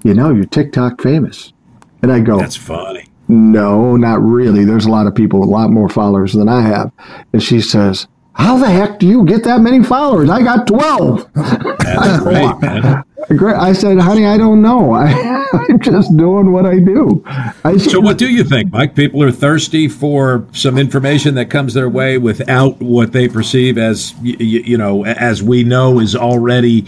[0.03, 1.53] You know, you're TikTok famous.
[2.01, 3.05] And I go, That's funny.
[3.27, 4.65] No, not really.
[4.65, 6.91] There's a lot of people with a lot more followers than I have.
[7.31, 10.29] And she says, How the heck do you get that many followers?
[10.29, 11.31] I got 12.
[11.33, 13.03] That's great, man.
[13.55, 14.91] I said, honey, I don't know.
[14.93, 17.23] I, I'm just doing what I do.
[17.63, 18.95] I, So, what do you think, Mike?
[18.95, 24.13] People are thirsty for some information that comes their way without what they perceive as,
[24.15, 26.81] y- y- you know, as we know is already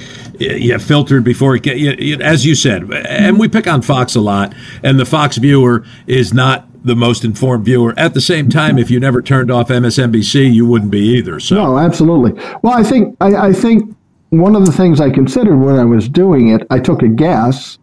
[0.80, 1.78] filtered before it get.
[1.78, 4.54] y- y- As you said, and we pick on Fox a lot,
[4.84, 7.94] and the Fox viewer is not the most informed viewer.
[7.98, 11.40] At the same time, if you never turned off MSNBC, you wouldn't be either.
[11.40, 12.34] So, No, absolutely.
[12.62, 13.96] Well, I think I, I think
[14.30, 17.78] one of the things I considered when I was doing it, I took a guess,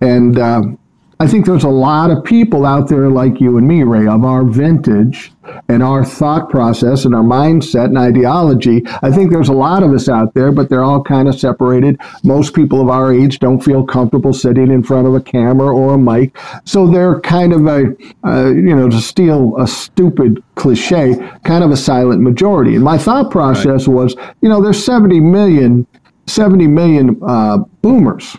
[0.00, 0.78] and um,
[1.22, 4.24] I think there's a lot of people out there like you and me, Ray, of
[4.24, 5.30] our vintage
[5.68, 8.82] and our thought process and our mindset and ideology.
[9.02, 12.00] I think there's a lot of us out there, but they're all kind of separated.
[12.24, 15.94] Most people of our age don't feel comfortable sitting in front of a camera or
[15.94, 21.14] a mic, so they're kind of a, uh, you know, to steal a stupid cliche,
[21.44, 22.74] kind of a silent majority.
[22.74, 25.86] And my thought process was, you know, there's 70 million,
[26.26, 28.36] 70 million uh, boomers.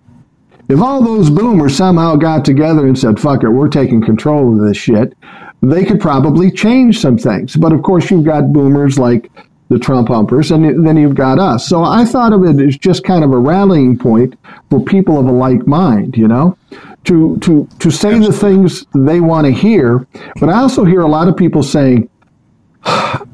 [0.74, 4.68] If all those boomers somehow got together and said, fuck it, we're taking control of
[4.68, 5.16] this shit,
[5.62, 7.56] they could probably change some things.
[7.56, 9.30] But of course, you've got boomers like
[9.70, 11.70] the Trump humpers, and then you've got us.
[11.70, 14.34] So I thought of it as just kind of a rallying point
[14.72, 16.58] for people of a like mind, you know,
[17.04, 20.08] to, to, to say the things they want to hear.
[20.40, 22.10] But I also hear a lot of people saying,
[22.84, 23.26] I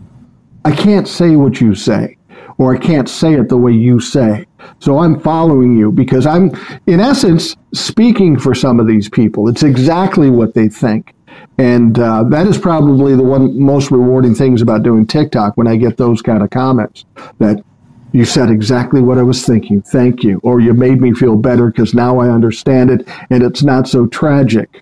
[0.75, 2.17] can't say what you say,
[2.57, 4.45] or I can't say it the way you say.
[4.79, 6.51] So I'm following you because I'm,
[6.87, 9.47] in essence, speaking for some of these people.
[9.49, 11.13] It's exactly what they think.
[11.57, 15.75] And uh, that is probably the one most rewarding things about doing TikTok when I
[15.75, 17.05] get those kind of comments
[17.39, 17.63] that
[18.11, 19.81] you said exactly what I was thinking.
[19.81, 20.39] Thank you.
[20.43, 24.07] Or you made me feel better because now I understand it and it's not so
[24.07, 24.81] tragic.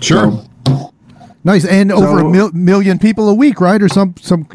[0.00, 0.44] sure.
[1.42, 3.80] Nice, and over a mil- million people a week, right?
[3.82, 4.46] Or some some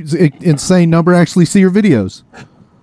[0.42, 2.22] insane number actually see your videos.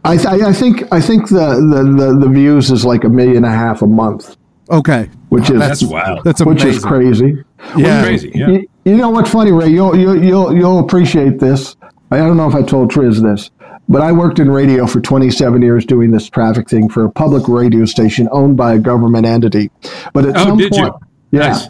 [0.04, 3.38] I, th- I think I think the, the, the, the views is like a million
[3.38, 4.36] and a half a month,
[4.70, 6.24] Okay, which is That's wild.
[6.24, 6.78] that's which amazing.
[6.78, 7.44] is crazy.
[7.76, 8.32] Yeah, crazy.
[8.34, 8.48] Yeah.
[8.48, 9.68] You, you know what's funny, Ray?
[9.68, 11.76] You'll, you'll you'll you'll appreciate this.
[12.10, 13.50] I don't know if I told Triz this,
[13.88, 17.46] but I worked in radio for 27 years doing this traffic thing for a public
[17.48, 19.70] radio station owned by a government entity.
[20.12, 20.82] But at Oh, some did you?
[20.82, 20.94] point,
[21.30, 21.48] yeah.
[21.48, 21.68] Nice.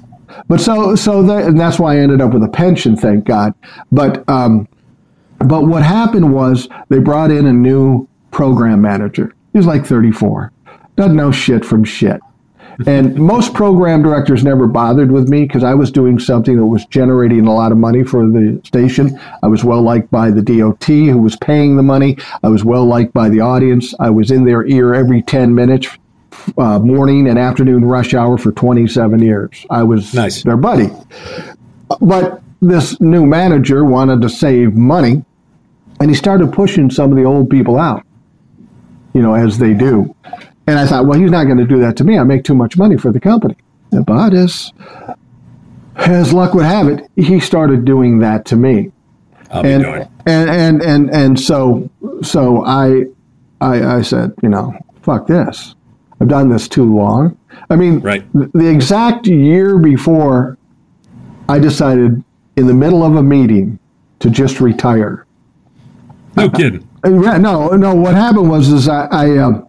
[0.48, 3.52] But so so that, and that's why I ended up with a pension, thank God.
[3.92, 4.66] But um,
[5.38, 9.32] but what happened was they brought in a new program manager.
[9.52, 10.50] He was like 34,
[10.96, 12.20] doesn't know shit from shit.
[12.86, 16.86] And most program directors never bothered with me because I was doing something that was
[16.86, 19.20] generating a lot of money for the station.
[19.42, 22.16] I was well liked by the DOT who was paying the money.
[22.42, 23.94] I was well liked by the audience.
[24.00, 25.86] I was in their ear every 10 minutes,
[26.56, 29.66] uh, morning and afternoon rush hour for 27 years.
[29.68, 30.42] I was Nice.
[30.42, 30.88] their buddy.
[32.00, 35.24] But this new manager wanted to save money
[36.00, 38.02] and he started pushing some of the old people out,
[39.14, 40.14] you know, as they do.
[40.66, 42.18] And I thought, well, he's not going to do that to me.
[42.18, 43.56] I make too much money for the company.
[44.06, 44.72] But as,
[45.96, 48.92] as luck would have it, he started doing that to me.
[49.50, 49.84] I'll be And,
[50.26, 51.90] and, and, and, and so,
[52.22, 53.04] so I,
[53.60, 55.74] I, I said, you know, fuck this.
[56.20, 57.36] I've done this too long.
[57.68, 58.24] I mean, Right.
[58.32, 60.56] the exact year before
[61.48, 62.22] I decided
[62.56, 63.78] in the middle of a meeting
[64.20, 65.26] to just retire.
[66.36, 66.88] No kidding.
[67.04, 67.94] Uh, yeah, No, no.
[67.94, 69.68] What happened was, is I, I um,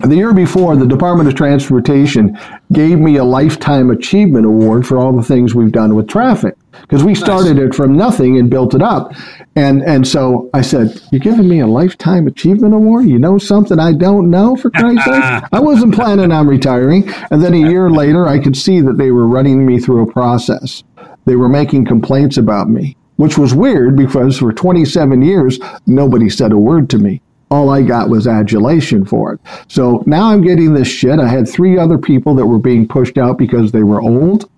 [0.00, 2.38] the year before, the Department of Transportation
[2.70, 7.02] gave me a lifetime achievement award for all the things we've done with traffic because
[7.02, 9.12] we started it from nothing and built it up.
[9.56, 13.06] And and so I said, "You're giving me a lifetime achievement award?
[13.06, 14.54] You know something I don't know?
[14.54, 17.10] For Christ's sake!" I wasn't planning on retiring.
[17.30, 20.12] And then a year later, I could see that they were running me through a
[20.12, 20.84] process.
[21.24, 26.52] They were making complaints about me, which was weird because for 27 years, nobody said
[26.52, 27.20] a word to me.
[27.50, 29.40] All I got was adulation for it.
[29.68, 31.20] So now I'm getting this shit.
[31.20, 34.50] I had three other people that were being pushed out because they were old,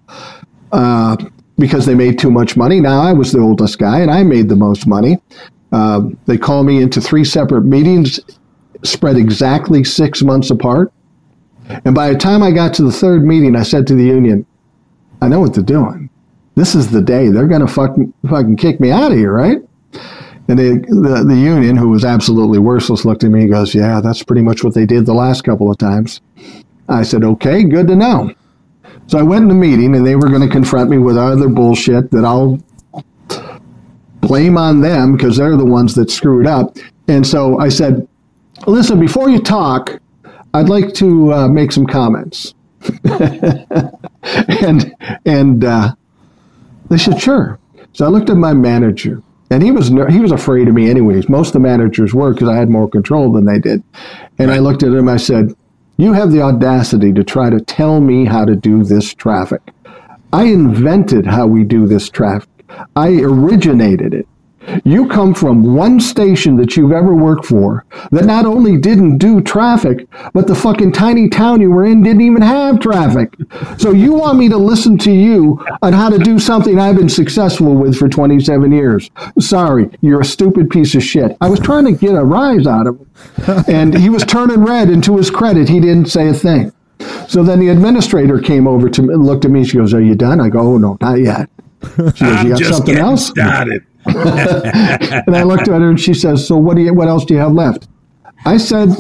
[0.73, 1.17] uh,
[1.59, 2.81] because they made too much money.
[2.81, 5.19] Now I was the oldest guy and I made the most money.
[5.73, 8.21] Um, they called me into three separate meetings,
[8.85, 10.93] spread exactly six months apart.
[11.85, 14.47] And by the time I got to the third meeting, I said to the union,
[15.21, 16.08] I know what they're doing.
[16.59, 19.59] This is the day they're going to fucking, fucking kick me out of here, right?
[20.49, 24.01] And the, the, the union, who was absolutely worthless, looked at me and goes, Yeah,
[24.01, 26.21] that's pretty much what they did the last couple of times.
[26.89, 28.35] I said, Okay, good to know.
[29.07, 31.49] So I went in the meeting and they were going to confront me with other
[31.49, 32.59] bullshit that I'll
[34.21, 36.77] blame on them because they're the ones that screwed up.
[37.07, 38.09] And so I said,
[38.67, 40.01] Listen, before you talk,
[40.55, 42.55] I'd like to uh, make some comments.
[43.05, 44.93] and
[45.25, 45.95] and uh,
[46.89, 47.59] they said, Sure.
[47.93, 50.91] So I looked at my manager, and he was ner- he was afraid of me
[50.91, 51.29] anyways.
[51.29, 53.83] Most of the managers were because I had more control than they did.
[54.39, 55.09] And I looked at him.
[55.09, 55.55] I said,
[55.97, 59.63] You have the audacity to try to tell me how to do this traffic.
[60.33, 62.49] I invented how we do this traffic.
[62.95, 64.29] I originated it.
[64.85, 69.41] You come from one station that you've ever worked for that not only didn't do
[69.41, 73.35] traffic, but the fucking tiny town you were in didn't even have traffic.
[73.79, 77.09] So you want me to listen to you on how to do something I've been
[77.09, 79.11] successful with for 27 years.
[79.39, 81.37] Sorry, you're a stupid piece of shit.
[81.41, 83.65] I was trying to get a rise out of him.
[83.69, 86.73] And he was turning red, and to his credit, he didn't say a thing.
[87.29, 89.65] So then the administrator came over to me, and looked at me.
[89.65, 91.49] She goes, "Are you done?" I go, "Oh no, not yet."
[92.15, 93.85] She goes, "You got something else?" started.
[95.27, 96.95] and I looked at her and she says, "So what do you?
[96.95, 97.89] What else do you have left?"
[98.45, 98.91] I said,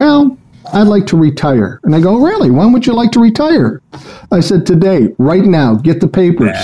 [0.00, 0.36] "Well,
[0.72, 2.50] I'd like to retire." And I go, "Really?
[2.50, 3.82] When would you like to retire?"
[4.30, 5.74] I said, "Today, right now.
[5.74, 6.56] Get the papers."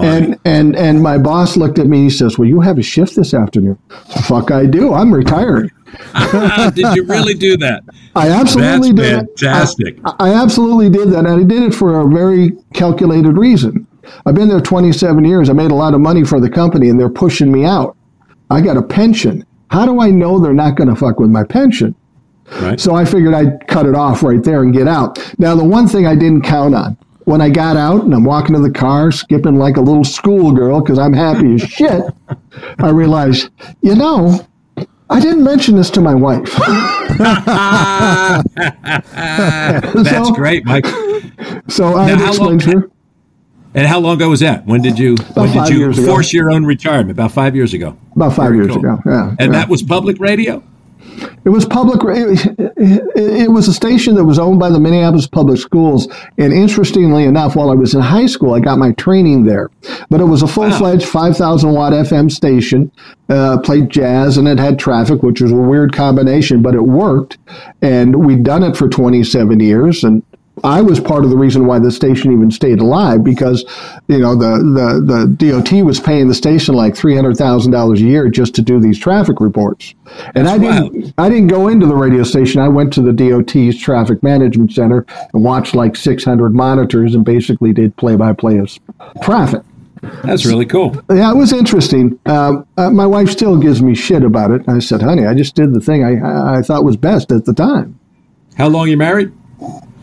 [0.00, 1.98] And and and my boss looked at me.
[1.98, 3.78] And he says, "Well, you have a shift this afternoon."
[4.26, 4.92] Fuck, I do.
[4.92, 5.70] I'm retired.
[6.74, 7.84] Did you really do that?
[8.16, 9.38] I absolutely That's did.
[9.38, 9.98] fantastic.
[10.04, 13.86] I, I absolutely did that, and I did it for a very calculated reason.
[14.26, 15.48] I've been there 27 years.
[15.50, 17.96] I made a lot of money for the company, and they're pushing me out.
[18.50, 19.44] I got a pension.
[19.70, 21.94] How do I know they're not going to fuck with my pension?
[22.60, 22.78] Right.
[22.78, 25.18] So I figured I'd cut it off right there and get out.
[25.38, 28.54] Now, the one thing I didn't count on when I got out and I'm walking
[28.54, 32.02] to the car, skipping like a little schoolgirl because I'm happy as shit,
[32.78, 33.48] I realized,
[33.80, 34.46] you know,
[35.08, 36.52] I didn't mention this to my wife.
[39.14, 40.86] That's So- great, Mike.
[41.68, 42.90] So I Now, had to how explain long- to her.
[43.74, 44.66] And how long ago was that?
[44.66, 46.06] When did you when did you years ago.
[46.06, 47.10] force your own retirement?
[47.10, 47.96] About five years ago.
[48.14, 48.78] About five Very years cool.
[48.78, 49.02] ago.
[49.04, 49.30] Yeah.
[49.38, 49.58] And yeah.
[49.58, 50.62] that was public radio.
[51.44, 52.00] It was public.
[52.04, 56.08] It was a station that was owned by the Minneapolis Public Schools.
[56.38, 59.70] And interestingly enough, while I was in high school, I got my training there.
[60.10, 62.90] But it was a full fledged 5,000 watt FM station,
[63.28, 67.38] uh, played jazz, and it had traffic, which was a weird combination, but it worked.
[67.82, 70.02] And we'd done it for 27 years.
[70.02, 70.22] And
[70.64, 73.64] I was part of the reason why the station even stayed alive because,
[74.08, 78.00] you know, the, the, the DOT was paying the station like three hundred thousand dollars
[78.00, 79.94] a year just to do these traffic reports.
[80.34, 82.62] And I That's didn't I didn't go into the radio station.
[82.62, 85.04] I went to the DOT's traffic management center
[85.34, 88.78] and watched like six hundred monitors and basically did play by play of
[89.22, 89.62] traffic.
[90.22, 90.96] That's really cool.
[91.10, 92.18] Yeah, it was interesting.
[92.26, 94.66] Um, uh, my wife still gives me shit about it.
[94.68, 97.44] I said, "Honey, I just did the thing I I, I thought was best at
[97.44, 97.98] the time."
[98.56, 99.32] How long you married?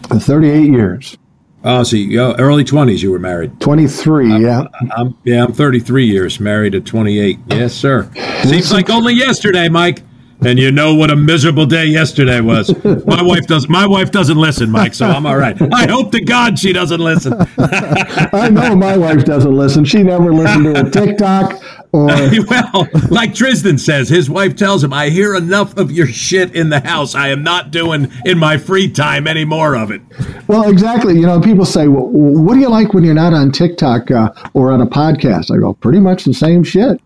[0.10, 1.18] Thirty eight years,
[1.64, 3.02] Oh, so you, oh, early twenties.
[3.04, 3.60] You were married.
[3.62, 4.36] twenty three.
[4.42, 4.64] Yeah.
[4.98, 5.44] I'm yeah.
[5.46, 7.40] I'm 33 years married at 28.
[7.48, 8.10] Yes, sir.
[8.44, 10.02] Seems like only yesterday, Mike.
[10.44, 12.74] And you know what a miserable day yesterday was.
[13.06, 13.70] My wife does.
[13.70, 14.94] My wife doesn't listen, Mike.
[14.94, 15.56] So I'm all right.
[15.74, 17.34] I hope to God she doesn't listen.
[17.58, 19.86] I know my wife doesn't listen.
[19.86, 21.62] She never listened to a TikTok
[21.94, 26.56] or well, like Trizdon says, his wife tells him, "I hear enough of your shit
[26.56, 27.16] in the house.
[27.16, 30.02] I am not doing in my free time any more of it."
[30.48, 31.16] well, exactly.
[31.16, 34.32] You know, people say, well, "What do you like when you're not on TikTok uh,
[34.54, 37.02] or on a podcast?" I go, "Pretty much the same shit.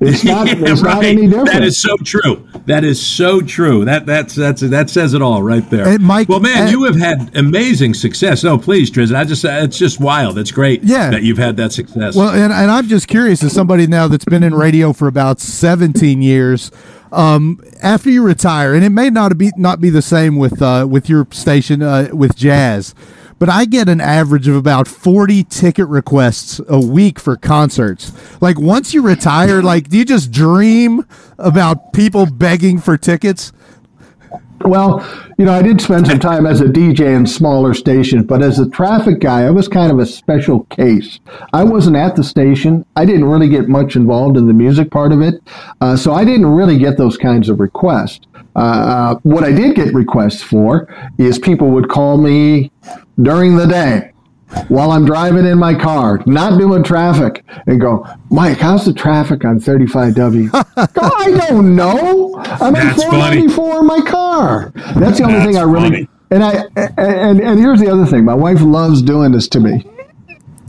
[0.00, 0.46] It's not.
[0.46, 2.48] Yeah, it's not any different." That is so true.
[2.66, 3.84] That is so true.
[3.84, 5.84] That that's that's that says it all right there.
[5.84, 8.42] Hey, Mike, well, man, uh, you have had amazing success.
[8.42, 9.16] No, please, Trizdon.
[9.16, 10.38] I just it's just wild.
[10.38, 10.82] It's great.
[10.82, 11.10] Yeah.
[11.10, 12.16] that you've had that success.
[12.16, 15.40] Well, and, and I'm just curious, as somebody now that's been in radio for about
[15.40, 16.70] 17 years,
[17.12, 20.86] um, after you retire, and it may not be not be the same with uh,
[20.88, 22.94] with your station uh, with jazz,
[23.40, 28.12] but I get an average of about 40 ticket requests a week for concerts.
[28.40, 31.04] Like once you retire, like do you just dream
[31.38, 33.52] about people begging for tickets?
[34.62, 35.02] Well,
[35.38, 38.58] you know, I did spend some time as a DJ in smaller stations, but as
[38.58, 41.18] a traffic guy, I was kind of a special case.
[41.54, 42.84] I wasn't at the station.
[42.94, 45.36] I didn't really get much involved in the music part of it,
[45.80, 48.20] uh, so I didn't really get those kinds of requests.
[48.56, 50.88] Uh, uh, what I did get requests for
[51.18, 52.70] is people would call me
[53.22, 54.12] during the day
[54.68, 59.44] while I'm driving in my car, not doing traffic, and go, Mike, how's the traffic
[59.44, 60.50] on 35W?
[60.94, 62.34] Go, I don't know.
[62.36, 63.48] I'm at That's funny.
[63.48, 64.72] 494 in my car.
[64.96, 65.90] That's the only That's thing I really.
[65.90, 66.08] funny.
[66.32, 66.64] And I
[66.96, 68.24] and and here's the other thing.
[68.24, 69.84] My wife loves doing this to me.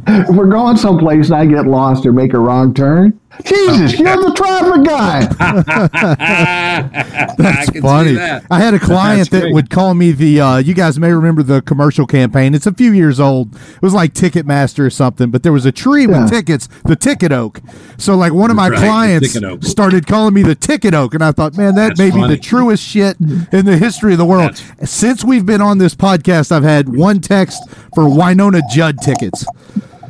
[0.08, 4.18] If we're going someplace and I get lost or make a wrong turn, Jesus, you're
[4.18, 5.22] the traffic guy.
[7.40, 8.10] I can funny.
[8.10, 8.46] see that.
[8.52, 9.54] I had a client That's that great.
[9.54, 10.42] would call me the.
[10.42, 12.54] Uh, you guys may remember the commercial campaign.
[12.54, 13.56] It's a few years old.
[13.56, 16.22] It was like Ticketmaster or something, but there was a tree Yeah.
[16.24, 17.62] with tickets, the Ticket Oak.
[17.98, 19.38] So like one of my Right, clients
[19.70, 22.38] started calling me the Ticket Oak, and I thought, man, that That's may be the
[22.38, 24.62] truest shit in the history of the world.
[24.84, 27.64] Since we've been on this podcast, I've had one text
[27.96, 29.46] for Wynonna Judd tickets.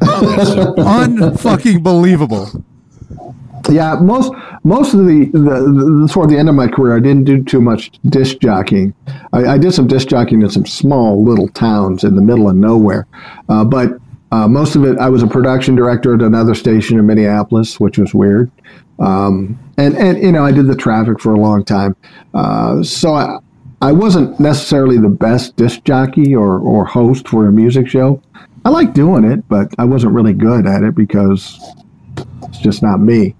[0.01, 2.49] Unfucking believable.
[3.69, 4.33] Yeah, most
[4.63, 7.61] most of the, the, the toward the end of my career, I didn't do too
[7.61, 8.93] much disc jockeying.
[9.33, 12.55] I, I did some disc jockeying in some small little towns in the middle of
[12.55, 13.07] nowhere,
[13.49, 13.91] uh, but
[14.31, 17.97] uh, most of it, I was a production director at another station in Minneapolis, which
[17.97, 18.49] was weird.
[18.99, 21.95] Um, and and you know, I did the traffic for a long time,
[22.33, 23.37] uh, so I,
[23.81, 28.21] I wasn't necessarily the best disc jockey or or host for a music show.
[28.63, 31.59] I like doing it, but I wasn't really good at it because
[32.43, 33.35] it's just not me.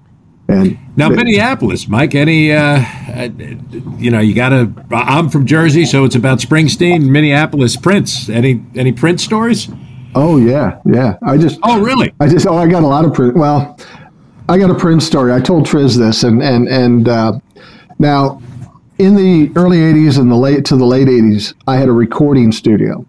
[0.52, 2.14] And now, Minneapolis, Mike.
[2.14, 2.84] Any, uh,
[3.16, 3.30] uh
[3.98, 4.72] you know, you got to.
[4.92, 8.30] I'm from Jersey, so it's about Springsteen, Minneapolis, Prince.
[8.30, 9.70] Any any Prince stories?
[10.14, 11.18] Oh yeah, yeah.
[11.24, 11.60] I just.
[11.64, 12.14] Oh really?
[12.20, 12.46] I just.
[12.46, 13.34] Oh, I got a lot of Prince.
[13.36, 13.78] Well,
[14.50, 15.32] I got a Prince story.
[15.32, 17.40] I told Triz this, and and and uh,
[17.98, 18.42] now
[18.98, 22.52] in the early '80s and the late to the late '80s, I had a recording
[22.52, 23.06] studio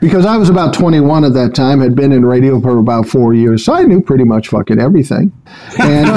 [0.00, 3.34] because I was about 21 at that time, had been in radio for about four
[3.34, 5.32] years, so I knew pretty much fucking everything.
[5.78, 6.08] And,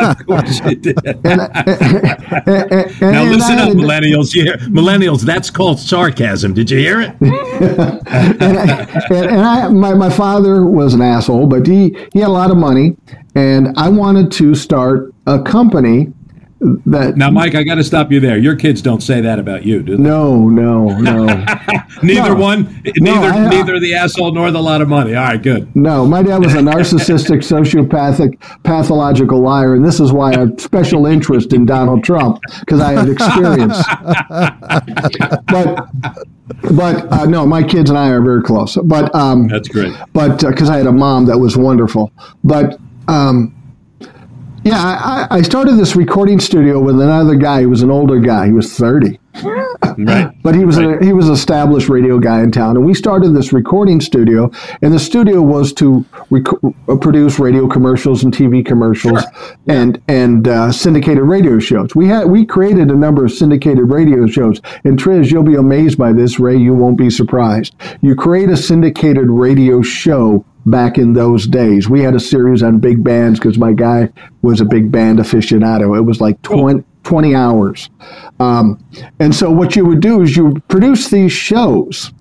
[0.00, 0.98] of course you did.
[1.04, 4.34] And, and, and, now listen up, millennials.
[4.34, 6.54] You hear, millennials, that's called sarcasm.
[6.54, 7.14] Did you hear it?
[7.20, 12.56] and I, my, my father was an asshole, but he, he had a lot of
[12.56, 12.96] money,
[13.34, 16.12] and I wanted to start a company
[16.60, 18.36] that now mike i got to stop you there.
[18.36, 20.02] Your kids don't say that about you do they?
[20.02, 21.24] No no no.
[22.02, 22.34] Neither no.
[22.34, 25.14] one neither no, I, neither the asshole nor the lot of money.
[25.14, 25.74] All right good.
[25.74, 30.60] No my dad was a narcissistic sociopathic pathological liar and this is why i have
[30.60, 33.76] special interest in donald trump because i had experience.
[35.46, 35.88] But
[36.76, 38.76] but uh, no my kids and i are very close.
[38.84, 39.94] But um that's great.
[40.12, 42.12] but because uh, i had a mom that was wonderful.
[42.44, 43.54] But um
[44.64, 47.60] yeah, I, I, started this recording studio with another guy.
[47.60, 48.46] He was an older guy.
[48.46, 50.34] He was thirty, right?
[50.42, 51.00] But he was right.
[51.00, 54.50] a, he was an established radio guy in town, and we started this recording studio.
[54.82, 59.56] And the studio was to rec- produce radio commercials and TV commercials sure.
[59.68, 60.14] and yeah.
[60.14, 61.94] and uh, syndicated radio shows.
[61.94, 64.60] We had we created a number of syndicated radio shows.
[64.84, 66.38] And Triz, you'll be amazed by this.
[66.38, 67.74] Ray, you won't be surprised.
[68.02, 71.88] You create a syndicated radio show back in those days.
[71.88, 74.10] We had a series on big bands because my guy
[74.42, 75.96] was a big band aficionado.
[75.96, 77.90] It was like 20, 20 hours.
[78.38, 78.82] Um,
[79.18, 82.12] and so what you would do is you would produce these shows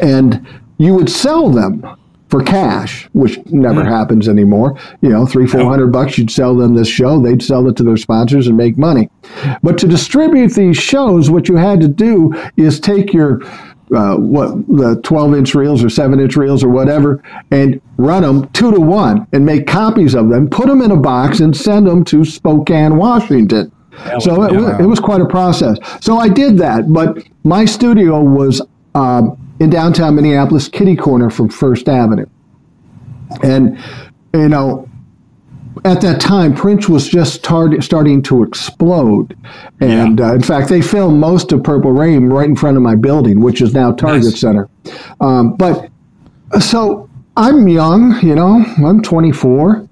[0.00, 0.46] and
[0.78, 1.84] you would sell them
[2.30, 3.88] for cash, which never mm.
[3.88, 4.78] happens anymore.
[5.00, 7.20] You know, three, four hundred bucks, you'd sell them this show.
[7.20, 9.10] They'd sell it to their sponsors and make money.
[9.62, 13.40] But to distribute these shows, what you had to do is take your
[13.94, 18.48] uh, what the 12 inch reels or 7 inch reels or whatever and run them
[18.50, 21.86] two to one and make copies of them, put them in a box and send
[21.86, 23.72] them to Spokane, Washington.
[24.20, 24.80] so it, yeah.
[24.80, 25.78] it, was quite a process.
[26.00, 28.62] So I did that, but my studio was
[28.94, 32.26] um, in downtown Minneapolis, kitty corner from First Avenue.
[33.42, 33.78] And,
[34.32, 34.89] you know,
[35.84, 39.36] at that time, Prince was just tar- starting to explode.
[39.80, 40.30] And yeah.
[40.30, 43.40] uh, in fact, they filmed most of Purple Rain right in front of my building,
[43.40, 44.40] which is now Target nice.
[44.40, 44.68] Center.
[45.20, 45.90] Um, but
[46.60, 49.86] so I'm young, you know, I'm 24.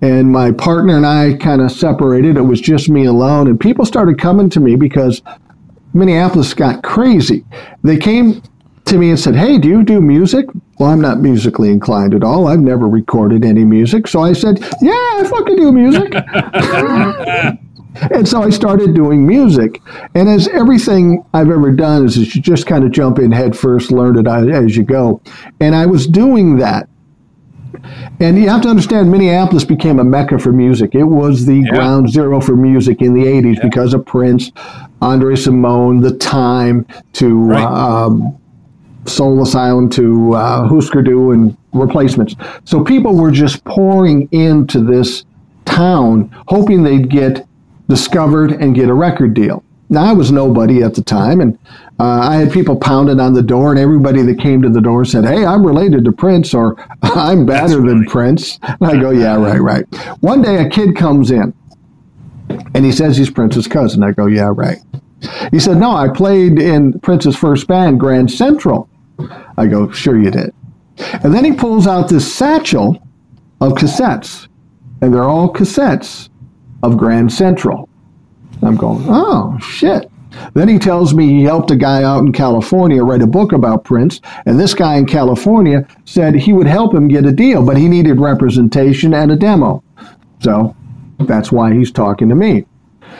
[0.00, 2.36] And my partner and I kind of separated.
[2.36, 3.46] It was just me alone.
[3.46, 5.22] And people started coming to me because
[5.94, 7.44] Minneapolis got crazy.
[7.82, 8.42] They came
[8.84, 10.46] to me and said, Hey, do you do music?
[10.78, 12.48] Well, I'm not musically inclined at all.
[12.48, 14.08] I've never recorded any music.
[14.08, 16.14] So I said, Yeah, I fucking do music.
[18.12, 19.80] and so I started doing music.
[20.14, 23.56] And as everything I've ever done is, is you just kind of jump in head
[23.56, 25.20] first, learn it as you go.
[25.60, 26.88] And I was doing that.
[28.20, 30.94] And you have to understand, Minneapolis became a mecca for music.
[30.94, 31.70] It was the yeah.
[31.70, 33.62] ground zero for music in the 80s yeah.
[33.62, 34.52] because of Prince,
[35.02, 37.64] Andre Cymone, The Time, to right.
[37.64, 38.38] um,
[39.06, 42.34] Soul Asylum to uh, Husker Du and replacements.
[42.64, 45.24] So people were just pouring into this
[45.64, 47.46] town, hoping they'd get
[47.88, 49.62] discovered and get a record deal.
[49.90, 51.58] Now I was nobody at the time, and
[52.00, 55.04] uh, I had people pounding on the door, and everybody that came to the door
[55.04, 59.36] said, "Hey, I'm related to Prince," or "I'm better than Prince." And I go, "Yeah,
[59.36, 59.84] right, right."
[60.20, 61.52] One day, a kid comes in,
[62.74, 64.02] and he says he's Prince's cousin.
[64.02, 64.78] I go, "Yeah, right."
[65.50, 68.88] He said, "No, I played in Prince's first band, Grand Central."
[69.56, 70.54] I go, sure you did.
[71.22, 73.02] And then he pulls out this satchel
[73.60, 74.48] of cassettes,
[75.00, 76.28] and they're all cassettes
[76.82, 77.88] of Grand Central.
[78.62, 80.10] I'm going, oh, shit.
[80.54, 83.84] Then he tells me he helped a guy out in California write a book about
[83.84, 87.76] Prince, and this guy in California said he would help him get a deal, but
[87.76, 89.82] he needed representation and a demo.
[90.40, 90.74] So
[91.20, 92.66] that's why he's talking to me.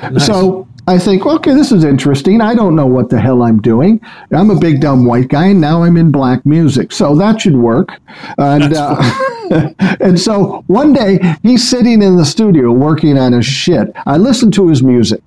[0.03, 0.27] Nice.
[0.27, 2.41] So I think, okay, this is interesting.
[2.41, 4.01] I don't know what the hell I'm doing.
[4.33, 7.57] I'm a big dumb white guy, and now I'm in black music, so that should
[7.57, 7.89] work.
[8.37, 13.93] And uh, and so one day he's sitting in the studio working on his shit.
[14.05, 15.23] I listen to his music.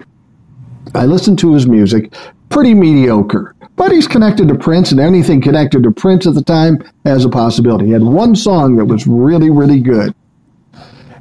[0.93, 2.13] I listen to his music,
[2.49, 3.55] pretty mediocre.
[3.75, 7.29] But he's connected to Prince, and anything connected to Prince at the time has a
[7.29, 7.87] possibility.
[7.87, 10.15] He had one song that was really, really good.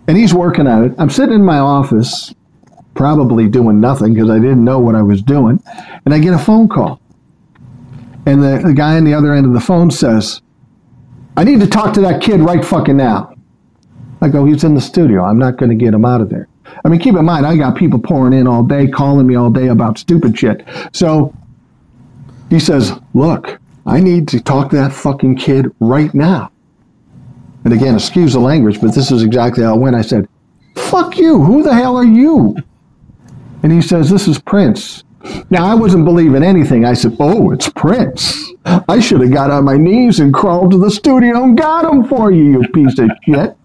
[0.08, 0.94] And he's working on it.
[0.98, 2.34] I'm sitting in my office,
[2.96, 5.62] probably doing nothing because I didn't know what I was doing.
[6.04, 7.00] And I get a phone call.
[8.26, 10.42] And the, the guy on the other end of the phone says,
[11.36, 13.34] I need to talk to that kid right fucking now.
[14.20, 15.22] I go, he's in the studio.
[15.22, 16.48] I'm not going to get him out of there.
[16.84, 19.50] I mean, keep in mind, I got people pouring in all day, calling me all
[19.50, 20.66] day about stupid shit.
[20.92, 21.34] So
[22.50, 26.50] he says, Look, I need to talk to that fucking kid right now.
[27.64, 29.96] And again, excuse the language, but this is exactly how it went.
[29.96, 30.28] I said,
[30.74, 31.42] Fuck you.
[31.42, 32.56] Who the hell are you?
[33.66, 35.02] And he says, This is Prince.
[35.50, 36.84] Now, I wasn't believing anything.
[36.84, 38.52] I said, Oh, it's Prince.
[38.64, 42.04] I should have got on my knees and crawled to the studio and got him
[42.04, 43.56] for you, you piece of shit.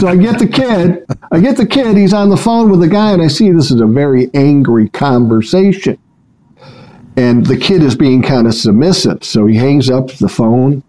[0.00, 1.04] so I get the kid.
[1.30, 1.96] I get the kid.
[1.96, 4.88] He's on the phone with the guy, and I see this is a very angry
[4.88, 5.96] conversation
[7.16, 9.22] and the kid is being kind of submissive.
[9.22, 10.82] So he hangs up the phone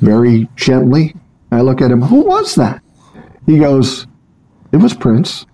[0.00, 1.14] very gently.
[1.52, 2.82] I look at him, who was that?
[3.46, 4.08] He goes,
[4.72, 5.46] it was Prince.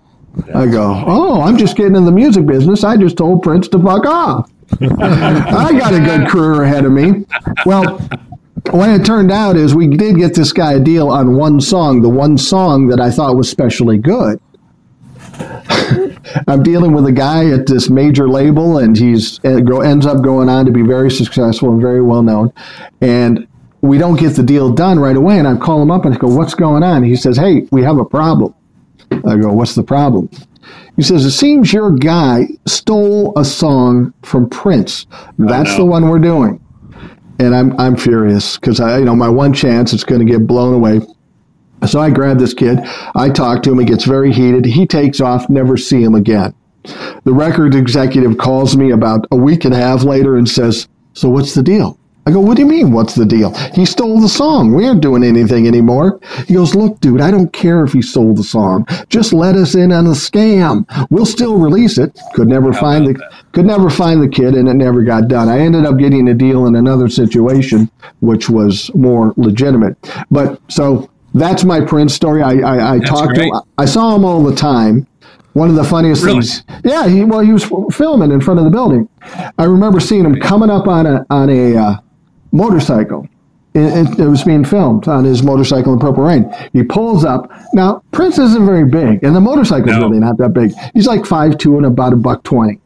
[0.53, 2.83] I go, oh, I'm just getting in the music business.
[2.83, 4.51] I just told Prince to fuck off.
[4.81, 7.25] I got a good career ahead of me.
[7.65, 7.97] Well,
[8.71, 12.01] what it turned out is we did get this guy a deal on one song,
[12.01, 14.39] the one song that I thought was especially good.
[16.47, 20.49] I'm dealing with a guy at this major label, and he's uh, ends up going
[20.49, 22.53] on to be very successful and very well known.
[23.01, 23.47] And
[23.81, 25.39] we don't get the deal done right away.
[25.39, 27.81] And I call him up and I go, "What's going on?" He says, "Hey, we
[27.83, 28.53] have a problem."
[29.11, 30.29] I go, "What's the problem?"
[30.95, 35.05] He says, "It seems your guy stole a song from Prince.
[35.37, 36.59] That's the one we're doing."
[37.39, 40.45] And I'm I'm furious because I, you know, my one chance it's going to get
[40.45, 41.01] blown away.
[41.87, 42.79] So I grab this kid.
[43.15, 43.79] I talk to him.
[43.79, 44.65] He gets very heated.
[44.65, 46.53] He takes off, never see him again.
[47.23, 51.29] The record executive calls me about a week and a half later and says, So
[51.29, 51.98] what's the deal?
[52.29, 53.55] I go, What do you mean, what's the deal?
[53.73, 54.75] He stole the song.
[54.75, 56.19] We aren't doing anything anymore.
[56.47, 58.85] He goes, Look, dude, I don't care if he stole the song.
[59.09, 60.85] Just let us in on the scam.
[61.09, 62.19] We'll still release it.
[62.35, 63.43] Could never How find the that?
[63.51, 65.49] could never find the kid and it never got done.
[65.49, 69.97] I ended up getting a deal in another situation which was more legitimate.
[70.29, 72.43] But so that's my Prince story.
[72.43, 73.49] I I, I talked great.
[73.49, 73.61] to him.
[73.79, 75.07] I saw him all the time.
[75.53, 76.41] One of the funniest really?
[76.41, 76.63] things.
[76.83, 79.09] Yeah, he well he was filming in front of the building.
[79.57, 81.99] I remember seeing him coming up on a on a uh,
[82.51, 83.27] motorcycle.
[83.75, 86.51] It, it, it, was being filmed on his motorcycle in Purple Rain.
[86.73, 87.51] He pulls up.
[87.73, 90.07] Now Prince isn't very big, and the motorcycle's no.
[90.07, 90.73] really not that big.
[90.95, 92.79] He's like five two and about a buck twenty.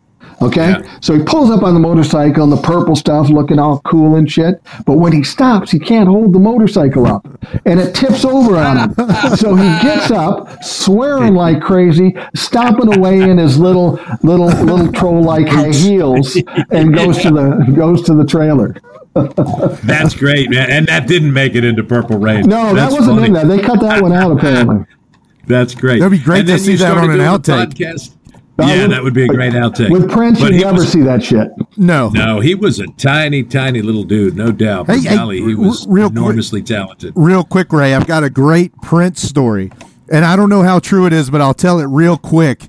[0.43, 0.71] Okay.
[0.71, 0.99] Yeah.
[0.99, 4.29] So he pulls up on the motorcycle and the purple stuff looking all cool and
[4.29, 4.61] shit.
[4.85, 7.25] But when he stops, he can't hold the motorcycle up
[7.65, 8.95] and it tips over on him.
[9.37, 15.23] so he gets up, swearing like crazy, stomping away in his little, little, little troll
[15.23, 16.35] like high heels
[16.71, 18.75] and goes to the, goes to the trailer.
[19.13, 20.71] That's great, man.
[20.71, 22.47] And that didn't make it into Purple Rain.
[22.47, 23.27] No, That's that wasn't funny.
[23.27, 23.45] in there.
[23.45, 24.85] They cut that one out apparently.
[25.47, 25.99] That's great.
[25.99, 27.73] That'd be great and to see that on an outtake.
[27.73, 28.15] Podcast
[28.59, 29.89] yeah, that would be a great outtake.
[29.89, 31.49] With Prince, but you never was, see that shit.
[31.75, 34.87] No, no, he was a tiny, tiny little dude, no doubt.
[34.87, 37.13] Hey, hey golly, he was real enormously quick, talented.
[37.15, 39.71] Real quick, Ray, I've got a great Prince story,
[40.11, 42.67] and I don't know how true it is, but I'll tell it real quick.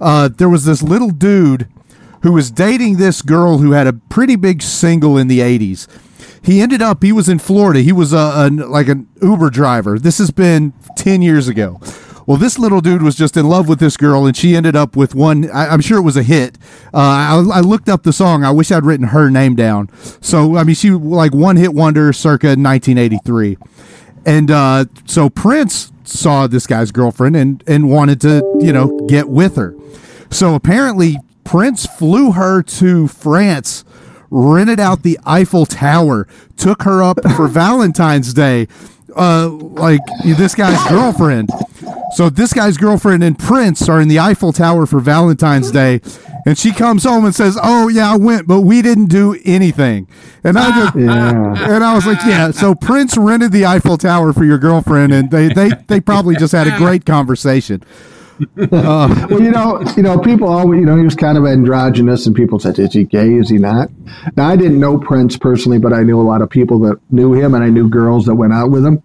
[0.00, 1.68] Uh, there was this little dude
[2.22, 5.86] who was dating this girl who had a pretty big single in the '80s.
[6.42, 7.80] He ended up he was in Florida.
[7.80, 9.98] He was a, a like an Uber driver.
[9.98, 11.80] This has been ten years ago
[12.30, 14.94] well, this little dude was just in love with this girl, and she ended up
[14.94, 15.50] with one.
[15.50, 16.58] I, am sure it was a hit.
[16.94, 18.44] Uh, I, I, looked up the song.
[18.44, 19.90] I wish I'd written her name down.
[20.20, 23.56] So I mean, she like one hit wonder, circa 1983,
[24.26, 29.28] and uh, so Prince saw this guy's girlfriend and and wanted to you know get
[29.28, 29.74] with her.
[30.30, 33.84] So apparently, Prince flew her to France
[34.30, 36.26] rented out the Eiffel Tower,
[36.56, 38.68] took her up for Valentine's Day,
[39.16, 41.50] uh, like this guy's girlfriend.
[42.14, 46.00] So this guy's girlfriend and Prince are in the Eiffel Tower for Valentine's Day,
[46.46, 50.08] and she comes home and says, "Oh yeah, I went, but we didn't do anything."
[50.44, 51.74] And I just yeah.
[51.74, 55.30] and I was like, "Yeah." So Prince rented the Eiffel Tower for your girlfriend, and
[55.30, 57.82] they they they probably just had a great conversation.
[58.58, 62.26] Uh, well, you know, you know, people always, you know, he was kind of androgynous,
[62.26, 63.34] and people said, "Is he gay?
[63.34, 63.90] Is he not?"
[64.36, 67.32] Now, I didn't know Prince personally, but I knew a lot of people that knew
[67.34, 69.02] him, and I knew girls that went out with him.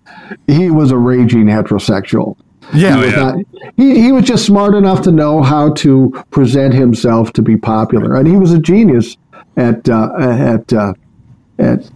[0.47, 2.37] He was a raging heterosexual.
[2.73, 2.95] Yeah.
[2.95, 3.15] he Oh, was, yeah.
[3.21, 7.57] not- he, he was just smart enough to know how to present himself to be
[7.57, 9.17] popular, and he was a genius
[9.57, 10.93] at uh, at uh,
[11.59, 11.89] at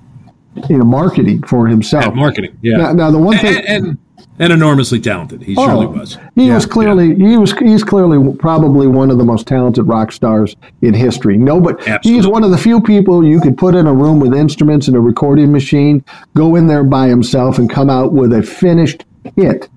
[0.69, 2.05] you know marketing for himself.
[2.05, 2.57] At marketing.
[2.61, 2.77] Yeah.
[2.77, 3.55] Now, now the one thing.
[3.65, 3.97] and, and
[4.39, 5.41] enormously talented.
[5.43, 6.17] He surely oh, was.
[6.35, 10.55] He was clearly he was he's clearly probably one of the most talented rock stars
[10.81, 11.37] in history.
[11.37, 12.31] Nobody he's Absolutely.
[12.31, 14.99] one of the few people you could put in a room with instruments and a
[14.99, 16.03] recording machine,
[16.35, 19.05] go in there by himself and come out with a finished
[19.35, 19.69] hit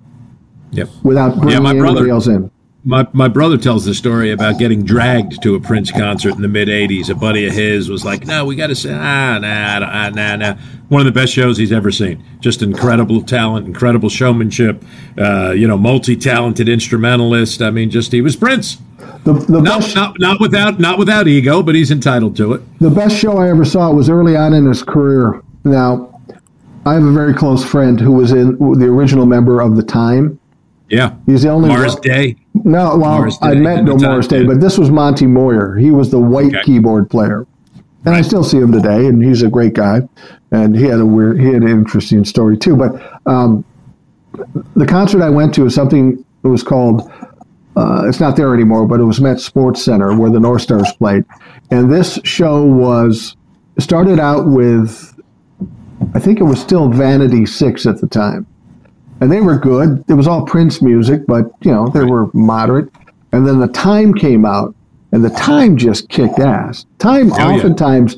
[0.72, 0.88] Yep.
[1.03, 2.51] without bringing my anybody brother- else in.
[2.85, 6.49] My, my brother tells the story about getting dragged to a Prince concert in the
[6.49, 7.11] mid 80s.
[7.11, 10.37] A buddy of his was like, No, we got to say, ah, nah, nah, nah,
[10.37, 10.57] nah.
[10.89, 12.24] One of the best shows he's ever seen.
[12.41, 14.83] Just incredible talent, incredible showmanship,
[15.16, 17.62] uh, you know, multi talented instrumentalist.
[17.62, 18.78] I mean, just he was Prince.
[19.24, 22.78] The, the, Not, best, not, not, without, not without ego, but he's entitled to it.
[22.80, 25.41] the best show I ever saw was early on in his career.
[25.62, 26.20] Now,
[26.85, 30.41] I have a very close friend who was in the original member of the Time.
[30.89, 31.14] Yeah.
[31.26, 32.37] He's the only Mars one- Day.
[32.55, 35.76] No, well, I met no Morris Day, but this was Monte Moir.
[35.76, 36.62] He was the white Okay.
[36.64, 37.46] keyboard player,
[38.05, 40.07] and I still see him today, and he's a great guy.
[40.50, 42.76] And he had a weird, he had an interesting story too.
[42.76, 43.64] But um,
[44.76, 47.11] the concert I went to is something that was called.
[47.74, 50.92] Uh, it's not there anymore, but it was Met Sports Center where the North Stars
[50.98, 51.24] played,
[51.70, 53.34] and this show was
[53.78, 55.18] started out with,
[56.14, 58.46] I think it was still Vanity Six at the time
[59.22, 60.04] and they were good.
[60.08, 62.90] It was all Prince music, but you know they were moderate.
[63.32, 64.74] And then the Time came out,
[65.12, 66.84] and the Time just kicked ass.
[66.98, 67.54] Time Oh, yeah.
[67.56, 68.16] oftentimes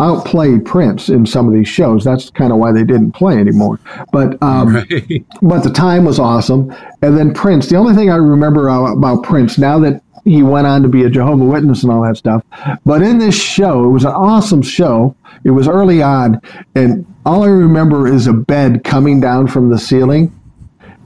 [0.00, 2.04] outplayed Prince in some of these shows.
[2.04, 3.78] That's kind of why they didn't play anymore.
[4.12, 5.24] But um, Right.
[5.42, 6.74] but the time was awesome.
[7.02, 7.68] And then Prince.
[7.68, 11.10] The only thing I remember about Prince now that he went on to be a
[11.10, 12.44] Jehovah Witness and all that stuff.
[12.84, 15.14] But in this show, it was an awesome show.
[15.44, 16.40] It was early on,
[16.74, 20.32] and all I remember is a bed coming down from the ceiling.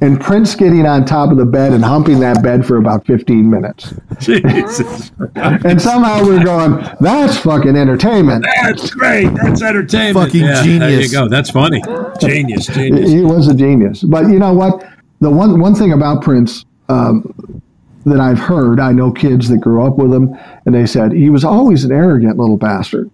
[0.01, 3.49] And Prince getting on top of the bed and humping that bed for about 15
[3.49, 3.95] minutes.
[4.21, 5.13] Jesus.
[5.37, 8.45] And somehow we we're going, that's fucking entertainment.
[8.63, 9.31] That's great.
[9.43, 10.27] That's entertainment.
[10.27, 11.13] Fucking yeah, There you genius.
[11.13, 11.29] go.
[11.29, 11.83] That's funny.
[12.21, 12.67] Genius.
[12.67, 13.11] Genius.
[13.11, 14.03] He was a genius.
[14.03, 14.85] But you know what?
[15.21, 17.63] The one one thing about Prince um,
[18.07, 20.35] that I've heard, I know kids that grew up with him,
[20.67, 23.11] and they said he was always an arrogant little bastard.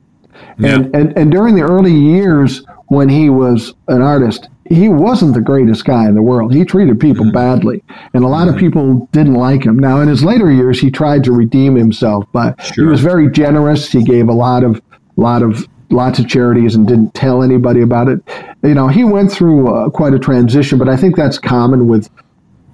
[0.59, 5.41] And, and and during the early years when he was an artist, he wasn't the
[5.41, 6.55] greatest guy in the world.
[6.55, 7.35] He treated people mm-hmm.
[7.35, 7.83] badly,
[8.15, 8.67] and a lot of mm-hmm.
[8.67, 9.79] people didn't like him.
[9.79, 13.91] Now, in his later years, he tried to redeem himself, but he was very generous.
[13.91, 14.81] He gave a lot of
[15.17, 18.23] lot of lots of charities and didn't tell anybody about it.
[18.63, 22.09] You know, he went through uh, quite a transition, but I think that's common with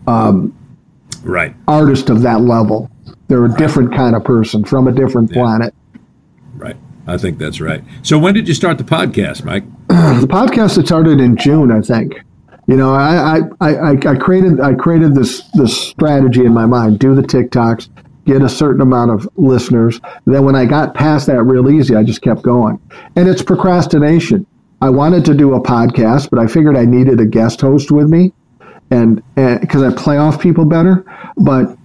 [0.07, 0.55] um,
[1.27, 1.55] Right.
[1.68, 2.91] artist of that level.
[3.29, 5.74] They're a different kind of person from a different planet.
[6.55, 6.77] Right.
[7.07, 7.85] I think that's right.
[8.03, 9.64] So when did you start the podcast, Mike?
[9.89, 12.14] the podcast started in June, I think.
[12.68, 16.99] You know, I, I, I, I created I created this this strategy in my mind:
[16.99, 17.89] do the TikToks,
[18.24, 20.01] get a certain amount of listeners.
[20.24, 22.81] Then when I got past that real easy, I just kept going.
[23.14, 24.47] And it's procrastination.
[24.83, 28.09] I wanted to do a podcast, but I figured I needed a guest host with
[28.11, 28.33] me,
[28.91, 31.05] and because I play off people better.
[31.37, 31.76] But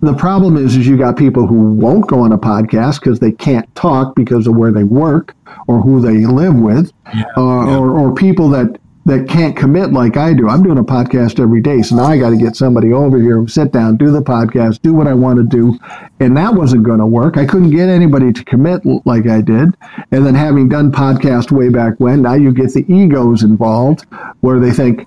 [0.00, 3.32] the problem is, is you got people who won't go on a podcast because they
[3.32, 5.36] can't talk because of where they work
[5.68, 6.92] or who they live with,
[7.36, 7.40] uh,
[7.78, 10.48] Or, or people that that can't commit like I do.
[10.48, 13.46] I'm doing a podcast every day, so now I got to get somebody over here,
[13.48, 15.78] sit down, do the podcast, do what I want to do,
[16.20, 17.38] and that wasn't going to work.
[17.38, 19.74] I couldn't get anybody to commit like I did,
[20.12, 24.04] and then having done podcast way back when, now you get the egos involved
[24.40, 25.06] where they think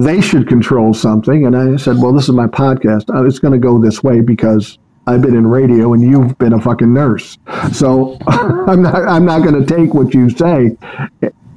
[0.00, 1.46] they should control something.
[1.46, 3.14] And I said, well, this is my podcast.
[3.14, 6.52] Uh, It's going to go this way because I've been in radio and you've been
[6.52, 7.38] a fucking nurse.
[7.72, 10.76] So I'm not, I'm not going to take what you say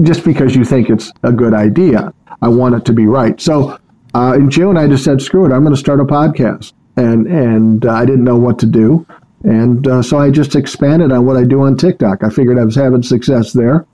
[0.01, 2.13] just because you think it's a good idea.
[2.41, 3.39] I want it to be right.
[3.39, 3.79] So
[4.13, 5.53] uh, in June, I just said, screw it.
[5.53, 6.73] I'm going to start a podcast.
[6.97, 9.05] And, and uh, I didn't know what to do.
[9.43, 12.23] And uh, so I just expanded on what I do on TikTok.
[12.23, 13.86] I figured I was having success there.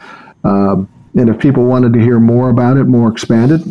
[0.43, 3.61] Um, and if people wanted to hear more about it, more expanded,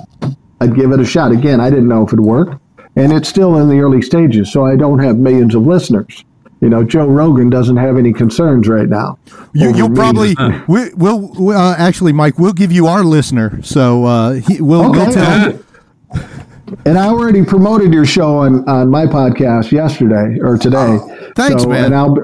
[0.61, 1.33] I'd give it a shot.
[1.33, 2.55] Again, I didn't know if it worked.
[2.97, 6.25] and it's still in the early stages, so I don't have millions of listeners.
[6.61, 9.19] You know, Joe Rogan doesn't have any concerns right now.
[9.55, 9.95] You, you'll me.
[9.97, 10.35] probably
[10.69, 12.39] we, we'll uh, actually, Mike.
[12.39, 15.13] We'll give you our listener, so uh, he, we'll, we'll Okay.
[15.15, 15.59] tell.
[16.85, 20.99] And I already promoted your show on, on my podcast yesterday or today.
[21.35, 21.87] thanks, man.
[21.87, 22.17] And I'll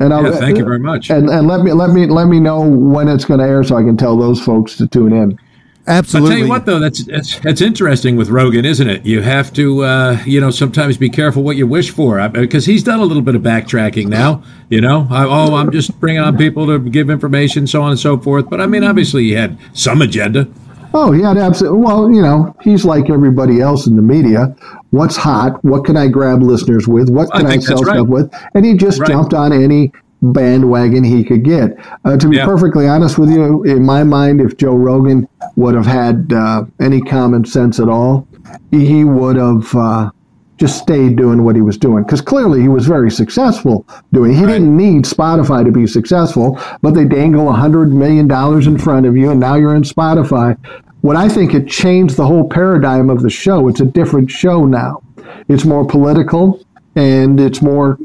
[0.00, 1.10] and I'll Yeah, thank you very much.
[1.10, 3.76] And and let me let me let me know when it's going to air so
[3.76, 5.38] I can tell those folks to tune in.
[5.86, 9.04] I'll tell you what, though, that's that's that's interesting with Rogan, isn't it?
[9.04, 12.82] You have to, uh, you know, sometimes be careful what you wish for, because he's
[12.82, 14.42] done a little bit of backtracking now.
[14.70, 18.00] You know, I, oh, I'm just bringing on people to give information, so on and
[18.00, 18.48] so forth.
[18.48, 20.48] But I mean, obviously, he had some agenda.
[20.94, 21.80] Oh, he had absolutely.
[21.80, 24.56] Well, you know, he's like everybody else in the media.
[24.90, 25.62] What's hot?
[25.64, 27.10] What can I grab listeners with?
[27.10, 27.96] What can I, I sell right.
[27.96, 28.32] stuff with?
[28.54, 29.08] And he just right.
[29.08, 29.92] jumped on any
[30.32, 31.76] bandwagon he could get.
[32.04, 32.44] Uh, to be yeah.
[32.44, 37.00] perfectly honest with you, in my mind, if Joe Rogan would have had uh, any
[37.00, 38.26] common sense at all,
[38.70, 40.10] he would have uh,
[40.56, 44.32] just stayed doing what he was doing because clearly he was very successful doing.
[44.32, 44.52] He right.
[44.52, 49.06] didn't need Spotify to be successful, but they dangle a hundred million dollars in front
[49.06, 50.56] of you, and now you're in Spotify.
[51.00, 53.68] What I think it changed the whole paradigm of the show.
[53.68, 55.02] It's a different show now.
[55.48, 56.64] It's more political
[56.96, 57.98] and it's more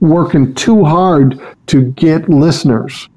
[0.00, 3.08] working too hard to get listeners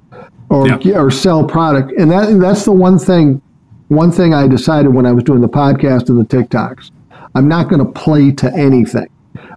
[0.48, 0.98] or yeah.
[0.98, 1.92] or sell product.
[1.98, 3.40] And that that's the one thing
[3.88, 6.90] one thing I decided when I was doing the podcast and the TikToks.
[7.34, 9.08] I'm not going to play to anything.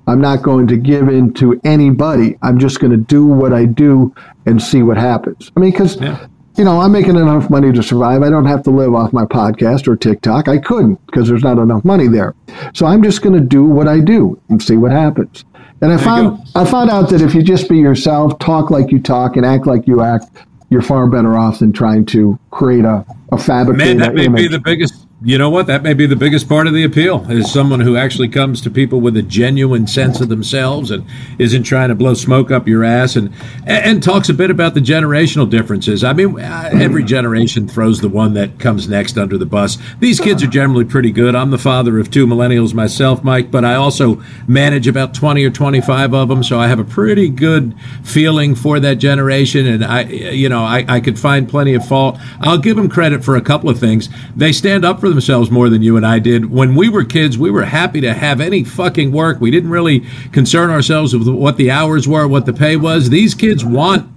[0.06, 2.38] I'm not going to give in to anybody.
[2.42, 4.14] I'm just going to do what I do
[4.46, 5.52] and see what happens.
[5.56, 8.22] I mean, because yeah you know, I'm making enough money to survive.
[8.22, 10.48] I don't have to live off my podcast or TikTok.
[10.48, 12.36] I couldn't because there's not enough money there.
[12.74, 15.46] So I'm just going to do what I do and see what happens.
[15.84, 19.02] And I found I found out that if you just be yourself, talk like you
[19.02, 20.28] talk, and act like you act,
[20.70, 24.44] you're far better off than trying to create a, a fabricated Man, that may image.
[24.44, 25.68] be the biggest you know what?
[25.68, 28.70] That may be the biggest part of the appeal is someone who actually comes to
[28.70, 31.06] people with a genuine sense of themselves and
[31.40, 33.34] isn't trying to blow smoke up your ass and
[33.66, 36.04] and talks a bit about the generational differences.
[36.04, 39.78] I mean, every generation throws the one that comes next under the bus.
[40.02, 41.36] These kids are generally pretty good.
[41.36, 45.52] I'm the father of two millennials myself, Mike, but I also manage about 20 or
[45.52, 50.02] 25 of them, so I have a pretty good feeling for that generation and I
[50.04, 52.20] you know, I, I could find plenty of fault.
[52.42, 54.10] I'll give them credit for a couple of things.
[54.36, 56.52] They stand up for themselves more than you and I did.
[56.52, 59.40] When we were kids, we were happy to have any fucking work.
[59.40, 63.10] We didn't really concern ourselves with what the hours were, what the pay was.
[63.10, 64.10] These kids want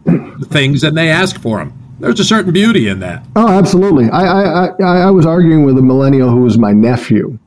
[0.47, 1.79] things and they ask for them.
[2.01, 3.25] There's a certain beauty in that.
[3.37, 4.09] Oh, absolutely.
[4.11, 7.39] I, I, I, I was arguing with a millennial who was my nephew.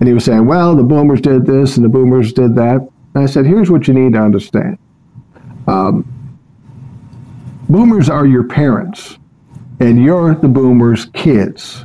[0.00, 2.88] And he was saying, well, the boomers did this and the boomers did that.
[3.14, 4.78] And I said, here's what you need to understand.
[5.66, 6.04] Um,
[7.68, 9.18] boomers are your parents,
[9.80, 11.84] and you're the boomers' kids.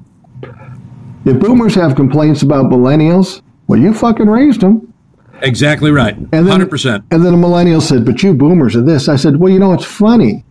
[1.26, 4.94] If boomers have complaints about millennials, well, you fucking raised them.
[5.42, 6.16] Exactly right.
[6.16, 7.04] And then, 100%.
[7.12, 9.10] And then a millennial said, but you boomers are this.
[9.10, 10.44] I said, well, you know, it's funny.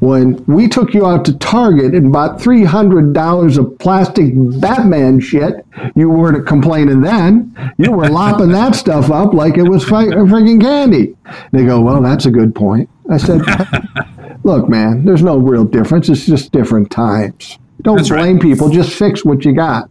[0.00, 6.08] When we took you out to Target and bought $300 of plastic Batman shit, you
[6.08, 7.54] weren't complaining then.
[7.76, 11.16] You were lopping that stuff up like it was freaking candy.
[11.52, 12.88] They go, well, that's a good point.
[13.10, 13.42] I said,
[14.44, 16.08] look, man, there's no real difference.
[16.08, 17.58] It's just different times.
[17.82, 18.42] Don't That's blame right.
[18.42, 18.68] people.
[18.68, 19.88] Just fix what you got.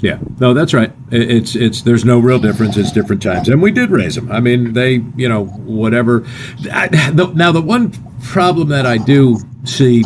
[0.00, 0.92] Yeah, no, that's right.
[1.10, 2.76] It's it's there's no real difference.
[2.76, 4.30] It's different times, and we did raise them.
[4.30, 6.24] I mean, they you know whatever.
[6.70, 7.90] I, the, now the one
[8.22, 10.04] problem that I do see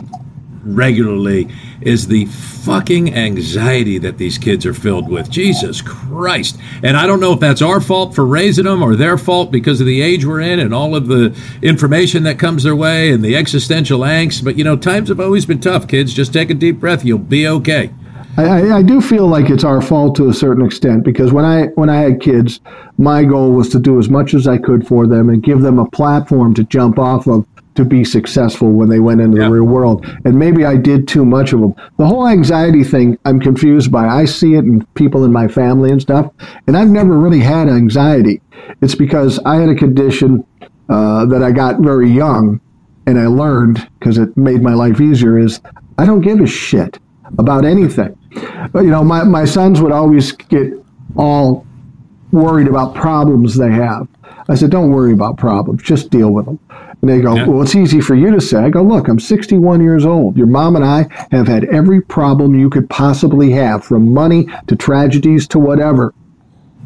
[0.63, 1.49] regularly
[1.81, 5.31] is the fucking anxiety that these kids are filled with.
[5.31, 6.59] Jesus Christ!
[6.83, 9.81] And I don't know if that's our fault for raising them or their fault because
[9.81, 13.25] of the age we're in and all of the information that comes their way and
[13.25, 14.45] the existential angst.
[14.45, 15.89] But you know, times have always been tough.
[15.89, 17.05] Kids, just take a deep breath.
[17.05, 17.93] You'll be okay.
[18.37, 21.67] I, I, do feel like it's our fault to a certain extent because when I
[21.75, 22.61] when I had kids,
[22.97, 25.79] my goal was to do as much as I could for them and give them
[25.79, 27.45] a platform to jump off of
[27.75, 29.45] to be successful when they went into Yeah.
[29.45, 30.07] the real world.
[30.25, 31.75] And maybe I did too much of them.
[31.97, 34.07] The whole anxiety thing, I'm confused by.
[34.07, 36.31] I see it in people in my family and stuff,
[36.67, 38.41] and I've never really had anxiety.
[38.83, 40.45] It's because I had a condition
[40.89, 42.61] uh, that I got very young,
[43.07, 45.39] and I learned because it made my life easier.
[45.39, 45.61] Is
[45.99, 46.99] I don't give a shit
[47.39, 48.15] about anything.
[48.73, 50.73] But you know, my, my sons would always get
[51.17, 51.67] all
[52.31, 54.07] worried about problems they have.
[54.49, 56.59] I said, don't worry about problems, just deal with them.
[57.03, 57.47] And they go, Yeah.
[57.47, 58.59] well, it's easy for you to say.
[58.59, 60.37] I go, look, I'm 61 years old.
[60.37, 64.77] Your mom and I have had every problem you could possibly have, from money to
[64.77, 66.15] tragedies to whatever.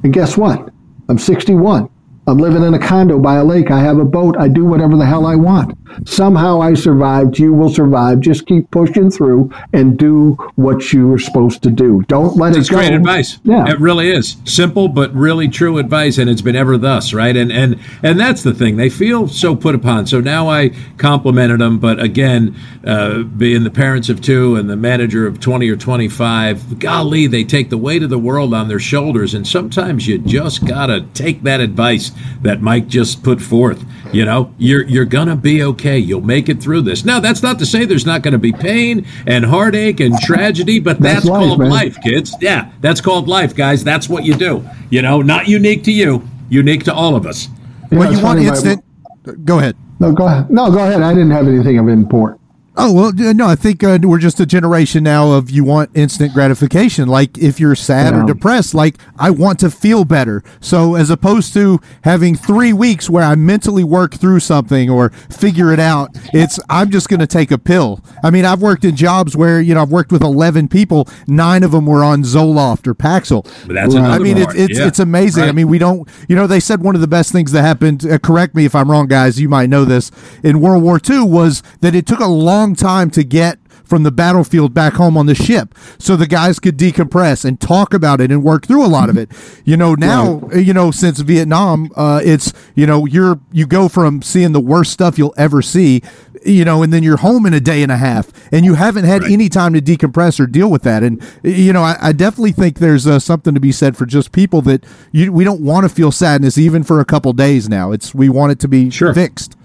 [0.03, 0.71] And guess what?
[1.09, 1.91] I'm 61.
[2.29, 3.71] I'm living in a condo by a lake.
[3.71, 4.37] I have a boat.
[4.37, 5.79] I do whatever the hell I want.
[6.09, 7.39] Somehow I survived.
[7.39, 8.19] You will survive.
[8.19, 12.03] Just keep pushing through and do what you are supposed to do.
[12.09, 12.79] Don't let It's it go.
[12.81, 13.39] It's great advice.
[13.45, 13.71] Yeah.
[13.71, 14.37] It really is.
[14.45, 17.37] Simple but really true advice and it's been ever thus, right?
[17.37, 18.77] And and and that's the thing.
[18.77, 20.07] They feel so put upon.
[20.07, 24.77] So now I complimented them, but again, uh, being the parents of two and the
[24.77, 28.81] manager of 20 or 25, golly, they take the weight of the world on their
[28.81, 32.11] shoulders and sometimes you just got to take that advice
[32.43, 33.85] that Mike just put forth.
[34.13, 35.99] You know, you're you're going to be okay.
[35.99, 37.05] You'll make it through this.
[37.05, 40.79] Now, that's not to say there's not going to be pain and heartache and tragedy,
[40.79, 41.71] but That's that's, life, called man.
[41.71, 42.35] life kids.
[42.41, 43.85] Yeah, that's called life, guys.
[43.85, 44.69] That's what you do.
[44.91, 47.49] You know, not unique to you, unique to all of us.
[47.91, 49.45] You know, well, it's you want funny, instant.
[49.45, 49.77] Go ahead.
[49.99, 50.51] No, go ahead.
[50.51, 51.03] No, go ahead.
[51.03, 52.39] I didn't have anything of import.
[52.79, 53.47] Oh well, no.
[53.47, 57.09] I think uh, we're just a generation now of you want instant gratification.
[57.09, 58.23] Like if you're sad Yeah.
[58.23, 60.43] or depressed, like I want to feel better.
[60.61, 65.73] So as opposed to having three weeks where I mentally work through something or figure
[65.73, 68.05] it out, it's I'm just going to take a pill.
[68.23, 71.63] I mean, I've worked in jobs where you know I've worked with eleven people, nine
[71.63, 73.45] of them were on Zoloft or Paxil.
[73.67, 74.05] But that's Right.
[74.05, 74.87] I mean, it's it's, Yeah.
[74.87, 75.45] it's amazing.
[75.45, 78.05] I mean, we don't, you know, they said one of the best things that happened,
[78.05, 80.11] uh, correct me if I'm wrong, guys, you might know this,
[80.43, 84.11] in World War II was that it took a long time to get from the
[84.11, 88.33] battlefield back home on the ship so the guys could decompress and talk about it
[88.33, 89.31] and work through a lot of it.
[89.65, 93.89] You know now uh, you know since vietnam uh, it's you know you're you go
[93.89, 96.03] from seeing the worst stuff you'll ever see
[96.45, 99.05] you know and then you're home in a day and a half and you haven't
[99.05, 99.31] had Right.
[99.33, 101.05] any time to decompress or deal with that.
[101.05, 104.33] And you know i, I definitely think there's uh, something to be said for just
[104.33, 107.93] people that you, we don't want to feel sadness even for a couple days now.
[107.93, 109.15] It's we want it to be Sure.
[109.15, 109.56] fixed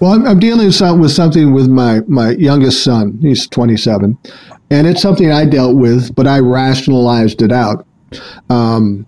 [0.00, 3.18] Well, I'm, I'm dealing with some- with something with my, my youngest son.
[3.20, 4.16] He's 27.
[4.70, 7.86] And it's something I dealt with, but I rationalized it out.
[8.50, 9.06] Um,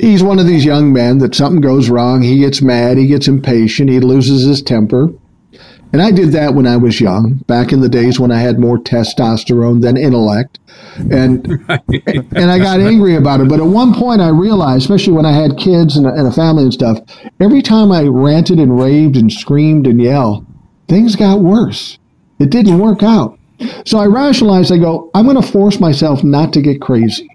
[0.00, 2.22] he's one of these young men that something goes wrong.
[2.22, 2.98] He gets mad.
[2.98, 3.90] He gets impatient.
[3.90, 5.08] He loses his temper.
[5.92, 8.58] And I did that when I was young, back in the days when I had
[8.58, 10.58] more testosterone than intellect.
[11.10, 13.48] And and I got angry about it.
[13.48, 16.32] But at one point, I realized, especially when I had kids and a, and a
[16.32, 16.98] family and stuff,
[17.40, 20.46] every time I ranted and raved and screamed and yelled,
[20.88, 21.98] things got worse.
[22.38, 23.38] It didn't work out.
[23.84, 27.28] So I rationalized, I go, I'm going to force myself not to get crazy.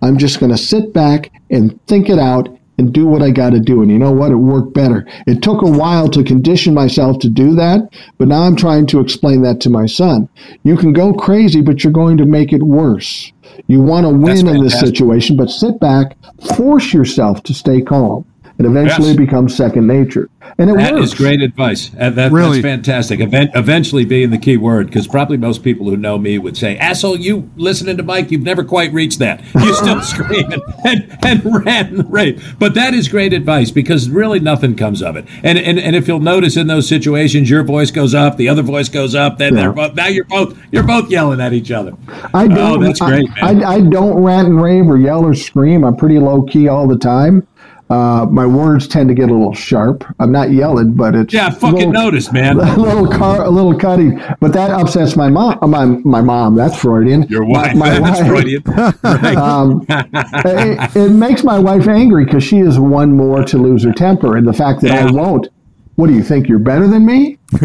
[0.00, 3.50] I'm just going to sit back and think it out and do what I got
[3.50, 3.82] to do.
[3.82, 4.32] And you know what?
[4.32, 5.06] It worked better.
[5.26, 9.00] It took a while to condition myself to do that, but now I'm trying to
[9.00, 10.28] explain that to my son.
[10.62, 13.32] You can go crazy, but you're going to make it worse.
[13.66, 16.16] You want to win in this situation, but sit back,
[16.56, 18.24] force yourself to stay calm.
[18.58, 19.16] And eventually Yes.
[19.16, 20.30] becomes second nature.
[20.58, 21.08] And it That works.
[21.08, 21.90] is great advice.
[22.00, 22.62] Uh, that, Really?
[22.62, 23.20] That's fantastic.
[23.20, 26.76] Event, eventually being the key word, because probably most people who know me would say,
[26.78, 28.30] "Asshole, you listening to Mike?
[28.30, 29.42] You've never quite reached that.
[29.54, 34.40] You still screaming and, and rant and rave." But that is great advice because really
[34.40, 35.26] nothing comes of it.
[35.42, 38.62] And and, and if you'll notice in those situations, your voice goes up, the other
[38.62, 41.92] voice goes up, then they're both now you're both you're both yelling at each other.
[42.32, 42.58] I don't.
[42.58, 43.50] oh, that's great, I.
[43.60, 45.84] I, I don't rant and rave or yell or scream.
[45.84, 47.46] I'm pretty low key all the time.
[47.88, 50.04] Uh, my words tend to get a little sharp.
[50.18, 52.58] I'm not yelling, but it's yeah, a fucking little, notice, man.
[52.58, 54.20] a little car, a little cutting.
[54.40, 55.58] But that upsets my mom.
[55.62, 56.56] uh, My my mom.
[56.56, 57.22] That's Freudian.
[57.28, 57.76] Your wife.
[57.76, 58.26] My, that's wife.
[58.28, 58.62] Freudian.
[59.04, 59.36] Right.
[59.36, 63.92] Um, it, it makes my wife angry because she is one more to lose her
[63.92, 65.48] temper, and the fact that I won't.
[65.94, 66.48] What do you think?
[66.48, 67.38] You're better than me?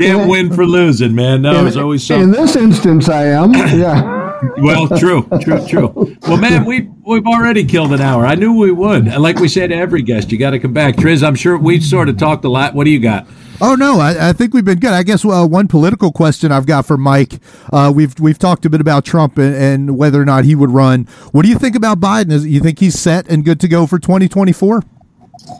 [0.00, 1.42] Eh, Can't win for losing, man.
[1.42, 2.24] No, there's always something.
[2.24, 3.52] In this instance, I am.
[3.52, 4.19] Yeah.
[4.58, 6.16] Well, true, true, true.
[6.22, 8.26] Well, man, we we've already killed an hour.
[8.26, 9.06] I knew we would.
[9.06, 10.96] And Like we say to every guest, you got to come back.
[10.96, 12.74] Triz, I'm sure we've sort of talked a lot.
[12.74, 13.26] What do you got?
[13.62, 14.92] Oh no, I, I think we've been good.
[14.92, 17.40] I guess uh, one political question I've got for Mike.
[17.70, 20.70] Uh, we've we've talked a bit about Trump and, and whether or not he would
[20.70, 21.04] run.
[21.32, 22.32] What do you think about Biden?
[22.32, 24.82] Is you think he's set and good to go for 2024?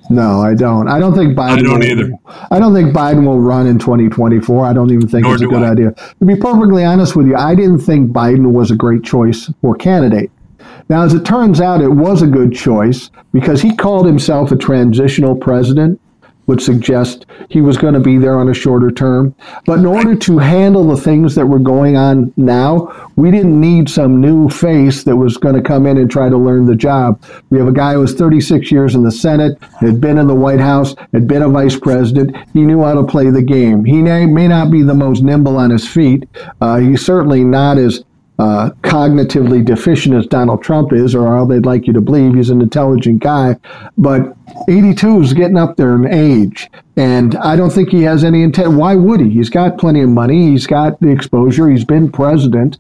[0.09, 0.89] No, I don't.
[0.89, 1.59] I don't think Biden.
[1.59, 2.13] I don't will, either.
[2.51, 4.67] I don't think Biden will run in 2024.
[4.67, 5.71] I don't even think Nor it's a good I.
[5.71, 5.93] idea.
[6.19, 9.75] To be perfectly honest with you, I didn't think Biden was a great choice for
[9.75, 10.31] candidate.
[10.89, 14.57] Now, as it turns out, it was a good choice because he called himself a
[14.57, 16.01] transitional president,
[16.51, 19.33] would suggest he was going to be there on a shorter term.
[19.67, 23.89] But in order to handle the things that were going on now, we didn't need
[23.89, 27.23] some new face that was going to come in and try to learn the job.
[27.51, 30.35] We have a guy who was 36 years in the Senate, had been in the
[30.35, 32.37] White House, had been a vice president.
[32.53, 33.85] He knew how to play the game.
[33.85, 36.29] He may, not be the most nimble on his feet.
[36.61, 38.03] Uh, he's certainly not as
[38.41, 42.35] uh, cognitively deficient as Donald Trump is, or how they'd like you to believe.
[42.35, 43.57] He's an intelligent guy.
[43.99, 44.35] But
[44.67, 46.71] 82 is getting up there in age.
[46.97, 48.73] And I don't think he has any intent.
[48.73, 49.29] Why would he?
[49.29, 50.53] He's got plenty of money.
[50.53, 51.69] He's got the exposure.
[51.69, 52.79] He's been president.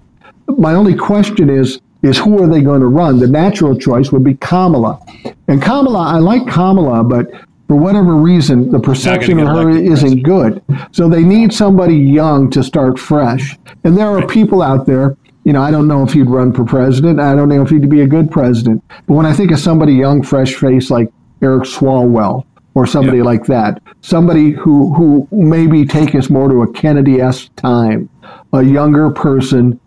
[0.49, 3.19] My only question is, is who are they going to run?
[3.19, 4.99] The natural choice would be Kamala.
[5.47, 7.27] And Kamala, I like Kamala, but
[7.71, 10.61] for whatever reason, the perception of her isn't good.
[10.91, 13.57] So they need somebody young to start fresh.
[13.85, 15.17] And there are people out there,
[15.51, 17.19] you know, I don't know if he'd run for president.
[17.19, 18.85] I don't know if he'd be a good president.
[19.09, 22.45] But when I think of somebody young, fresh face like Eric Swalwell
[22.75, 23.25] or somebody Yeah.
[23.25, 28.09] like that, somebody who, who maybe take us more to a Kennedy esque time,
[28.53, 29.81] a younger person.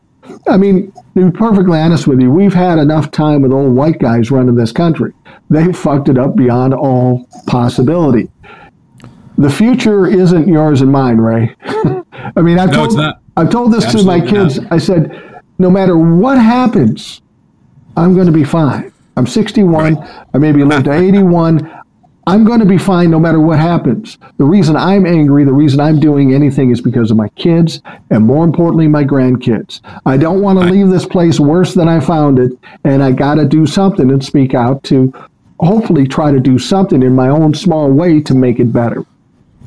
[0.50, 4.00] I mean, to be perfectly honest with you, we've had enough time with old white
[4.00, 5.14] guys running this country.
[5.50, 8.30] They fucked it up beyond all possibility.
[9.38, 11.56] The future isn't yours and mine, Ray.
[12.36, 13.00] I mean, I've No, told.
[13.38, 14.60] I've told this to my kids.
[14.60, 14.72] not.
[14.74, 17.22] I said, no matter what happens,
[17.96, 18.92] I'm going to be fine.
[19.16, 19.98] I'm 61.
[20.34, 21.82] I maybe live to 81.
[22.26, 24.18] I'm going to be fine no matter what happens.
[24.38, 28.26] The reason I'm angry, the reason I'm doing anything is because of my kids and
[28.26, 29.82] more importantly, my grandkids.
[30.06, 32.54] I don't want to leave this place worse than I found it.
[32.86, 35.14] And I got to do something and speak out to
[35.60, 39.04] hopefully try to do something in my own small way to make it better.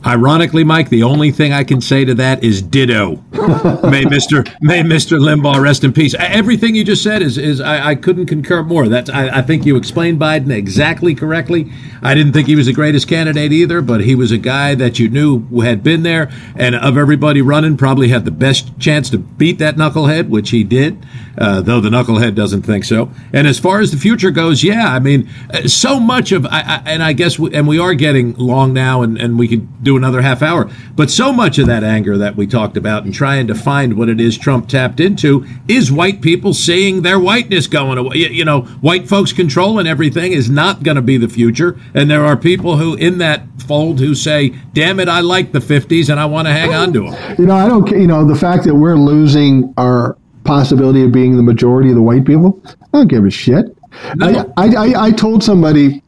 [0.07, 3.17] Ironically, Mike, the only thing I can say to that is ditto.
[3.91, 6.15] may Mister May Mister Limbaugh rest in peace.
[6.15, 8.87] Everything you just said is is I, I couldn't concur more.
[8.89, 11.73] That I, I, think you explained Biden exactly correctly.
[12.03, 15.01] I didn't think he was the greatest candidate either, but he was a guy that
[15.01, 19.19] you knew had been there, and of everybody running, probably had the best chance to
[19.19, 21.05] beat that knucklehead, which he did.
[21.39, 23.11] Uh, though the knucklehead doesn't think so.
[23.31, 26.61] And as far as the future goes, yeah, I mean, uh, so much of, I,
[26.61, 29.85] I, and I guess, we, and we are getting long now, and, and we could
[29.85, 30.71] do another half hour.
[30.95, 34.09] But so much of that anger that we talked about and trying to find what
[34.09, 38.17] it is Trump tapped into is white people seeing their whiteness going away.
[38.17, 41.79] You, know, white folks controlling everything is not going to be the future.
[41.95, 45.59] And there are people who, in that fold, who say, damn it, I like the
[45.59, 47.37] 50s and I want to hang on to them.
[47.39, 51.37] You know, I don't, you know, the fact that we're losing our possibility of being
[51.37, 53.67] the majority of the white people, I don't give a shit.
[54.15, 54.53] No.
[54.57, 56.03] I, I, I, told somebody,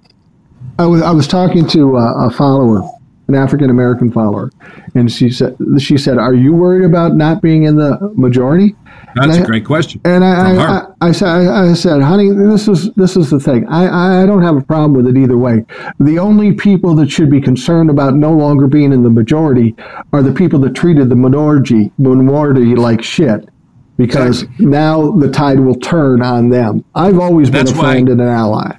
[0.78, 2.88] I was, I was talking to a, a follower,
[3.28, 4.50] an African American follower,
[4.94, 8.74] and she said, she said, "Are you worried about not being in the majority?"
[9.14, 10.00] That's a great question.
[10.04, 13.66] And I, I, I, I, said, I, said, honey, this is this is the thing.
[13.68, 15.64] I, I don't have a problem with it either way.
[15.98, 19.74] The only people that should be concerned about no longer being in the majority
[20.12, 23.48] are the people that treated the minority minority like shit
[23.96, 24.66] because exactly.
[24.66, 26.84] now the tide will turn on them.
[26.94, 28.76] I've always been a friend and an ally.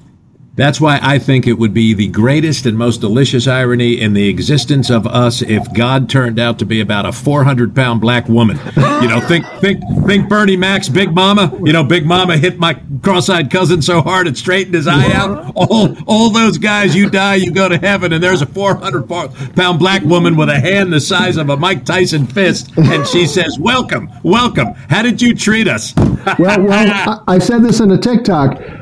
[0.59, 4.27] That's why I think it would be the greatest and most delicious irony in the
[4.27, 8.59] existence of us if God turned out to be about a 400 pound black woman.
[8.75, 11.57] You know, think, think, think Bernie Mac's Big Mama.
[11.63, 15.53] You know, Big Mama hit my cross-eyed cousin so hard it straightened his eye out.
[15.55, 19.07] All, all those guys, you die, you go to heaven, and there's a 400
[19.55, 23.25] pound black woman with a hand the size of a Mike Tyson fist, and she
[23.25, 24.73] says, "Welcome, welcome.
[24.89, 25.95] How did you treat us?"
[26.37, 28.78] well, well, I said this in a TikTok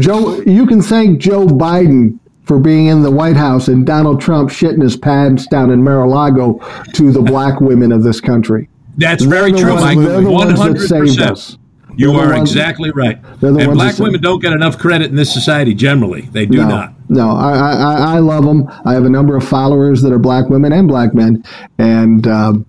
[0.00, 4.50] Joe, you can thank Joe Biden for being in the White House and Donald Trump
[4.50, 6.58] shitting his pants down in Mar-a-Lago
[6.94, 8.68] to the black women of this country.
[8.96, 10.24] That's very true, ones, Mike.
[10.26, 11.58] One hundred percent.
[11.94, 13.18] You are ones, exactly right.
[13.42, 16.22] And black women don't get enough credit in this society generally.
[16.22, 16.94] They do no, not.
[17.10, 18.66] No, I, I, I love them.
[18.86, 21.44] I have a number of followers that are black women and black men,
[21.78, 22.66] and um,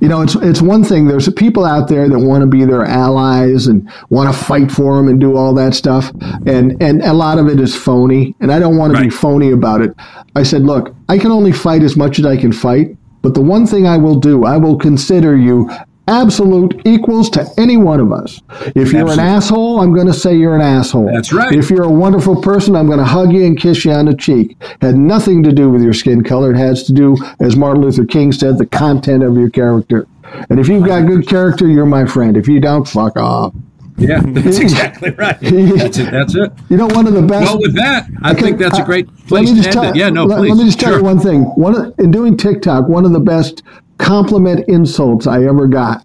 [0.00, 1.06] you know, it's it's one thing.
[1.06, 4.96] There's people out there that want to be their allies and want to fight for
[4.96, 6.12] them and do all that stuff,
[6.46, 8.34] and and a lot of it is phony.
[8.40, 9.00] And I don't want right.
[9.00, 9.94] to be phony about it.
[10.34, 12.96] I said, look, I can only fight as much as I can fight.
[13.22, 15.68] But the one thing I will do, I will consider you
[16.08, 18.40] absolute equals to any one of us.
[18.74, 19.12] If you're Absolutely.
[19.14, 21.06] an asshole, I'm going to say you're an asshole.
[21.12, 21.52] That's right.
[21.52, 24.14] If you're a wonderful person, I'm going to hug you and kiss you on the
[24.14, 24.56] cheek.
[24.80, 26.52] Had nothing to do with your skin color.
[26.52, 30.06] It has to do, as Martin Luther King said, the content of your character.
[30.50, 32.36] And if you've got good character, you're my friend.
[32.36, 33.54] If you don't, fuck off.
[33.98, 35.38] Yeah, that's exactly right.
[35.40, 36.10] That's it.
[36.10, 36.52] That's it.
[36.68, 37.46] You know, one of the best.
[37.46, 39.96] Well, with that, I okay, think that's a uh, great place to end tell, it.
[39.96, 40.50] Yeah, no, let, please.
[40.50, 40.98] Let me just tell sure.
[40.98, 41.42] you one thing.
[41.42, 43.62] One of, in doing TikTok, one of the best
[43.98, 46.04] compliment insults I ever got.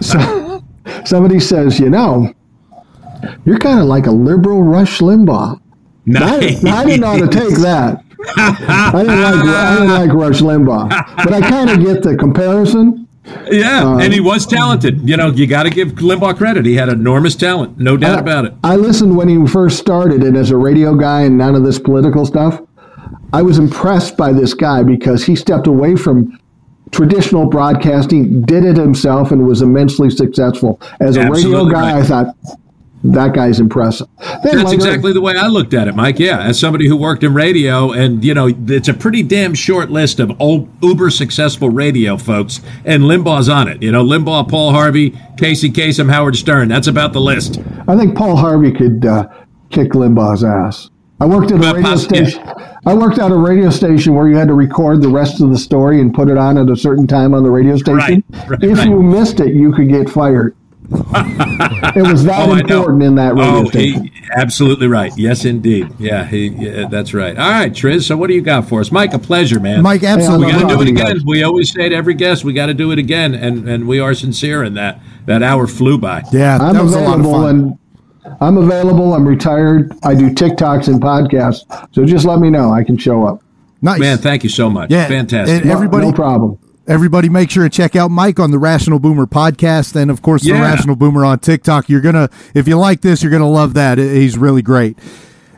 [0.00, 0.62] so,
[1.04, 2.32] somebody says, you know,
[3.44, 5.60] you're kind of like a liberal Rush Limbaugh.
[6.06, 6.64] Nice.
[6.64, 8.02] I, I didn't know how to take that.
[8.28, 13.06] I didn't like I didn't like Rush Limbaugh, but I kind of get the comparison.
[13.50, 15.08] Yeah, um, and he was talented.
[15.08, 16.64] You know, you got to give Limbaugh credit.
[16.64, 18.54] He had enormous talent, no doubt I, about it.
[18.62, 21.78] I listened when he first started, and as a radio guy and none of this
[21.78, 22.60] political stuff,
[23.32, 26.38] I was impressed by this guy because he stepped away from
[26.96, 30.80] traditional broadcasting, did it himself, and was immensely successful.
[30.98, 32.02] As a Absolutely radio guy, right.
[32.02, 32.36] I thought
[33.04, 34.08] that guy's impressive.
[34.42, 36.18] Then That's exactly the way I looked at it, Mike.
[36.18, 39.90] Yeah, as somebody who worked in radio, and you know, it's a pretty damn short
[39.90, 43.82] list of old uber successful radio folks, and Limbaugh's on it.
[43.82, 46.68] You know, Limbaugh, Paul Harvey, Casey Kasem, Howard Stern.
[46.68, 47.60] That's about the list.
[47.86, 49.28] I think Paul Harvey could uh,
[49.70, 50.90] kick Limbaugh's ass.
[51.18, 52.42] I worked at a radio station.
[52.44, 52.76] Yeah.
[52.84, 55.58] I worked at a radio station where you had to record the rest of the
[55.58, 58.22] story and put it on at a certain time on the radio station.
[58.28, 58.88] Right, right, if right.
[58.88, 60.54] you missed it, you could get fired.
[60.88, 64.04] it was that oh, important in that radio oh, station.
[64.04, 65.10] He, absolutely right.
[65.16, 65.88] Yes, indeed.
[65.98, 67.36] Yeah, he, yeah, that's right.
[67.36, 68.06] All right, Triz.
[68.06, 69.12] So, what do you got for us, Mike?
[69.12, 69.82] A pleasure, man.
[69.82, 70.52] Mike, absolutely.
[70.52, 71.20] Hey, we got to do it again.
[71.26, 73.98] We always say to every guest, we got to do it again, and and we
[73.98, 75.00] are sincere in that.
[75.24, 76.22] That hour flew by.
[76.30, 77.78] Yeah, I'm available and
[78.40, 79.14] I'm available.
[79.14, 79.92] I'm retired.
[80.02, 81.64] I do TikToks and podcasts.
[81.94, 82.72] So just let me know.
[82.72, 83.42] I can show up.
[83.82, 84.00] Nice.
[84.00, 84.90] Man, thank you so much.
[84.90, 85.06] Yeah.
[85.08, 85.62] Fantastic.
[85.62, 86.58] And everybody, no, no problem.
[86.88, 90.44] Everybody make sure to check out Mike on the Rational Boomer podcast and of course
[90.44, 90.56] yeah.
[90.56, 91.88] the Rational Boomer on TikTok.
[91.88, 93.98] You're going to if you like this, you're going to love that.
[93.98, 94.96] He's really great.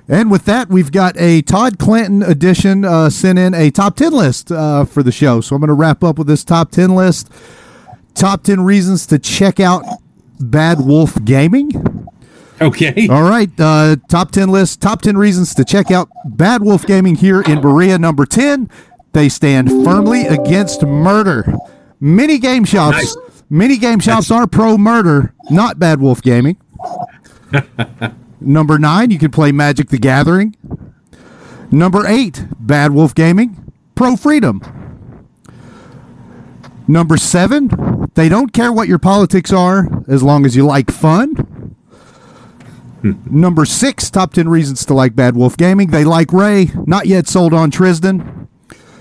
[0.09, 4.13] And with that, we've got a Todd Clanton edition uh, sent in a top 10
[4.13, 5.43] list uh, for the show.
[5.43, 7.31] So I'm going to wrap up with this top 10 list.
[8.15, 9.85] Top 10 reasons to check out
[10.41, 11.98] Bad Wolf Gaming.
[12.61, 13.09] Okay.
[13.09, 13.51] All right.
[13.59, 14.81] Uh, top 10 list.
[14.81, 17.99] Top 10 reasons to check out Bad Wolf Gaming here in Berea.
[17.99, 18.69] Number 10,
[19.13, 21.55] they stand firmly against murder.
[22.01, 22.97] Many game shops.
[22.97, 23.17] Nice.
[23.51, 26.59] Many game shops are pro murder, not Bad Wolf Gaming.
[28.41, 30.55] Number nine, you can play Magic the Gathering.
[31.71, 34.61] Number eight, Bad Wolf Gaming, pro freedom.
[36.87, 41.58] Number seven, they don't care what your politics are as long as you like fun.
[43.03, 45.89] Number six, top 10 reasons to like Bad Wolf Gaming.
[45.89, 48.49] They like Ray, not yet sold on Trizdon.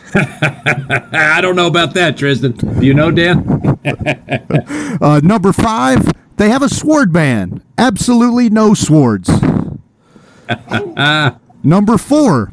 [0.14, 2.80] I don't know about that, Trizdon.
[2.80, 3.64] Do you know, Dan?
[5.00, 7.62] Uh, number five, they have a sword ban.
[7.78, 9.30] Absolutely no swords.
[11.64, 12.52] number four,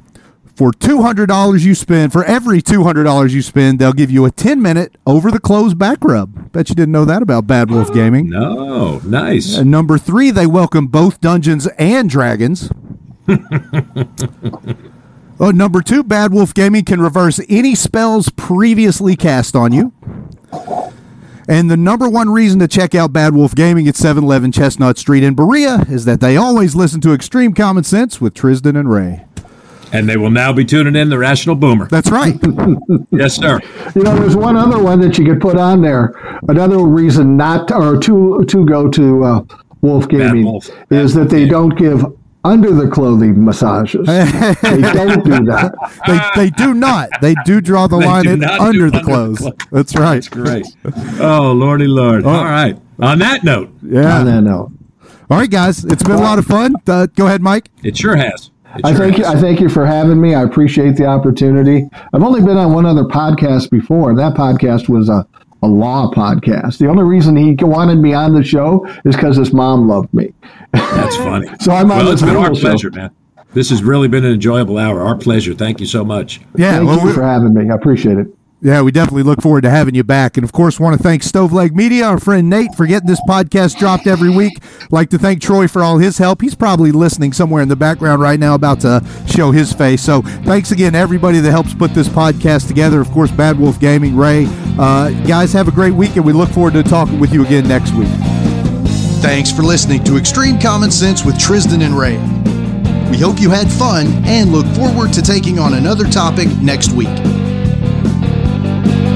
[0.55, 4.97] for $200 you spend, for every $200 you spend, they'll give you a 10 minute
[5.07, 6.53] over the clothes back rub.
[6.53, 8.31] Bet you didn't know that about Bad Wolf oh, Gaming.
[8.31, 8.99] No.
[8.99, 9.57] Nice.
[9.57, 12.71] And number three, they welcome both Dungeons and Dragons.
[15.41, 19.93] oh, number two, Bad Wolf Gaming can reverse any spells previously cast on you.
[21.49, 25.23] And the number one reason to check out Bad Wolf Gaming at 711 Chestnut Street
[25.23, 29.25] in Berea is that they always listen to Extreme Common Sense with Trizdon and Ray.
[29.95, 31.87] And they will now be tuning in the Rational Boomer.
[31.89, 32.35] That's right.
[33.11, 33.61] Yes, sir.
[33.95, 36.13] You know, there's one other one that you could put on there.
[36.49, 39.45] Another reason not or to to go to uh,
[39.83, 40.69] Wolf Gaming Wolf.
[40.91, 42.05] is that they don't give
[42.43, 44.07] under the clothing massages.
[44.07, 45.73] they don't do that.
[46.37, 47.09] they, they do not.
[47.23, 49.39] They do draw the They line do in under the under the clothes.
[49.39, 49.57] clothes.
[49.71, 50.29] That's right.
[50.31, 50.67] Great.
[51.21, 52.25] Oh, Lordy Lord.
[52.27, 52.77] All right.
[52.99, 54.19] On that note, Yeah.
[54.19, 54.73] On that note.
[55.31, 55.85] All right, guys.
[55.85, 56.75] It's been a lot of fun.
[56.87, 57.71] Uh, go ahead, Mike.
[57.83, 58.51] it sure has.
[58.77, 59.25] It I thank you.
[59.25, 60.35] I thank you for having me.
[60.35, 61.89] I appreciate the opportunity.
[62.13, 64.15] I've only been on one other podcast before.
[64.17, 65.27] That podcast was a,
[65.63, 66.79] a law podcast.
[66.79, 70.33] The only reason he wanted me on the show is because his mom loved me.
[70.73, 71.49] That's funny.
[71.61, 72.69] So I'm on well, this it's been our little show.
[72.69, 73.11] pleasure, man.
[73.53, 75.01] This has really been an enjoyable hour.
[75.01, 75.55] Our pleasure.
[75.55, 76.41] Thank you so much.
[76.57, 76.73] Yeah.
[76.73, 77.71] Thank well, you for having me.
[77.71, 78.27] I appreciate it.
[78.65, 80.39] Yeah, we definitely look forward to having you back.
[80.39, 83.77] And of course, want to thank Stoveleg Media, our friend Nate, for getting this podcast
[83.79, 84.55] dropped every week.
[84.91, 86.41] Like to thank Troy for all his help.
[86.41, 90.01] He's probably listening somewhere in the background right now, about to show his face.
[90.01, 93.03] So thanks again, everybody that helps put this podcast together.
[93.03, 94.47] Of course, Bad Wolf Gaming, Ray.
[94.79, 97.69] Uh, guys, have a great week, and we look forward to talking with you again
[97.69, 98.09] next week.
[99.21, 102.17] Thanks for listening to Extreme Common Sense with Trizdon and Ray.
[103.11, 107.34] We hope you had fun and look forward to taking on another topic next week.
[108.85, 109.14] Bye.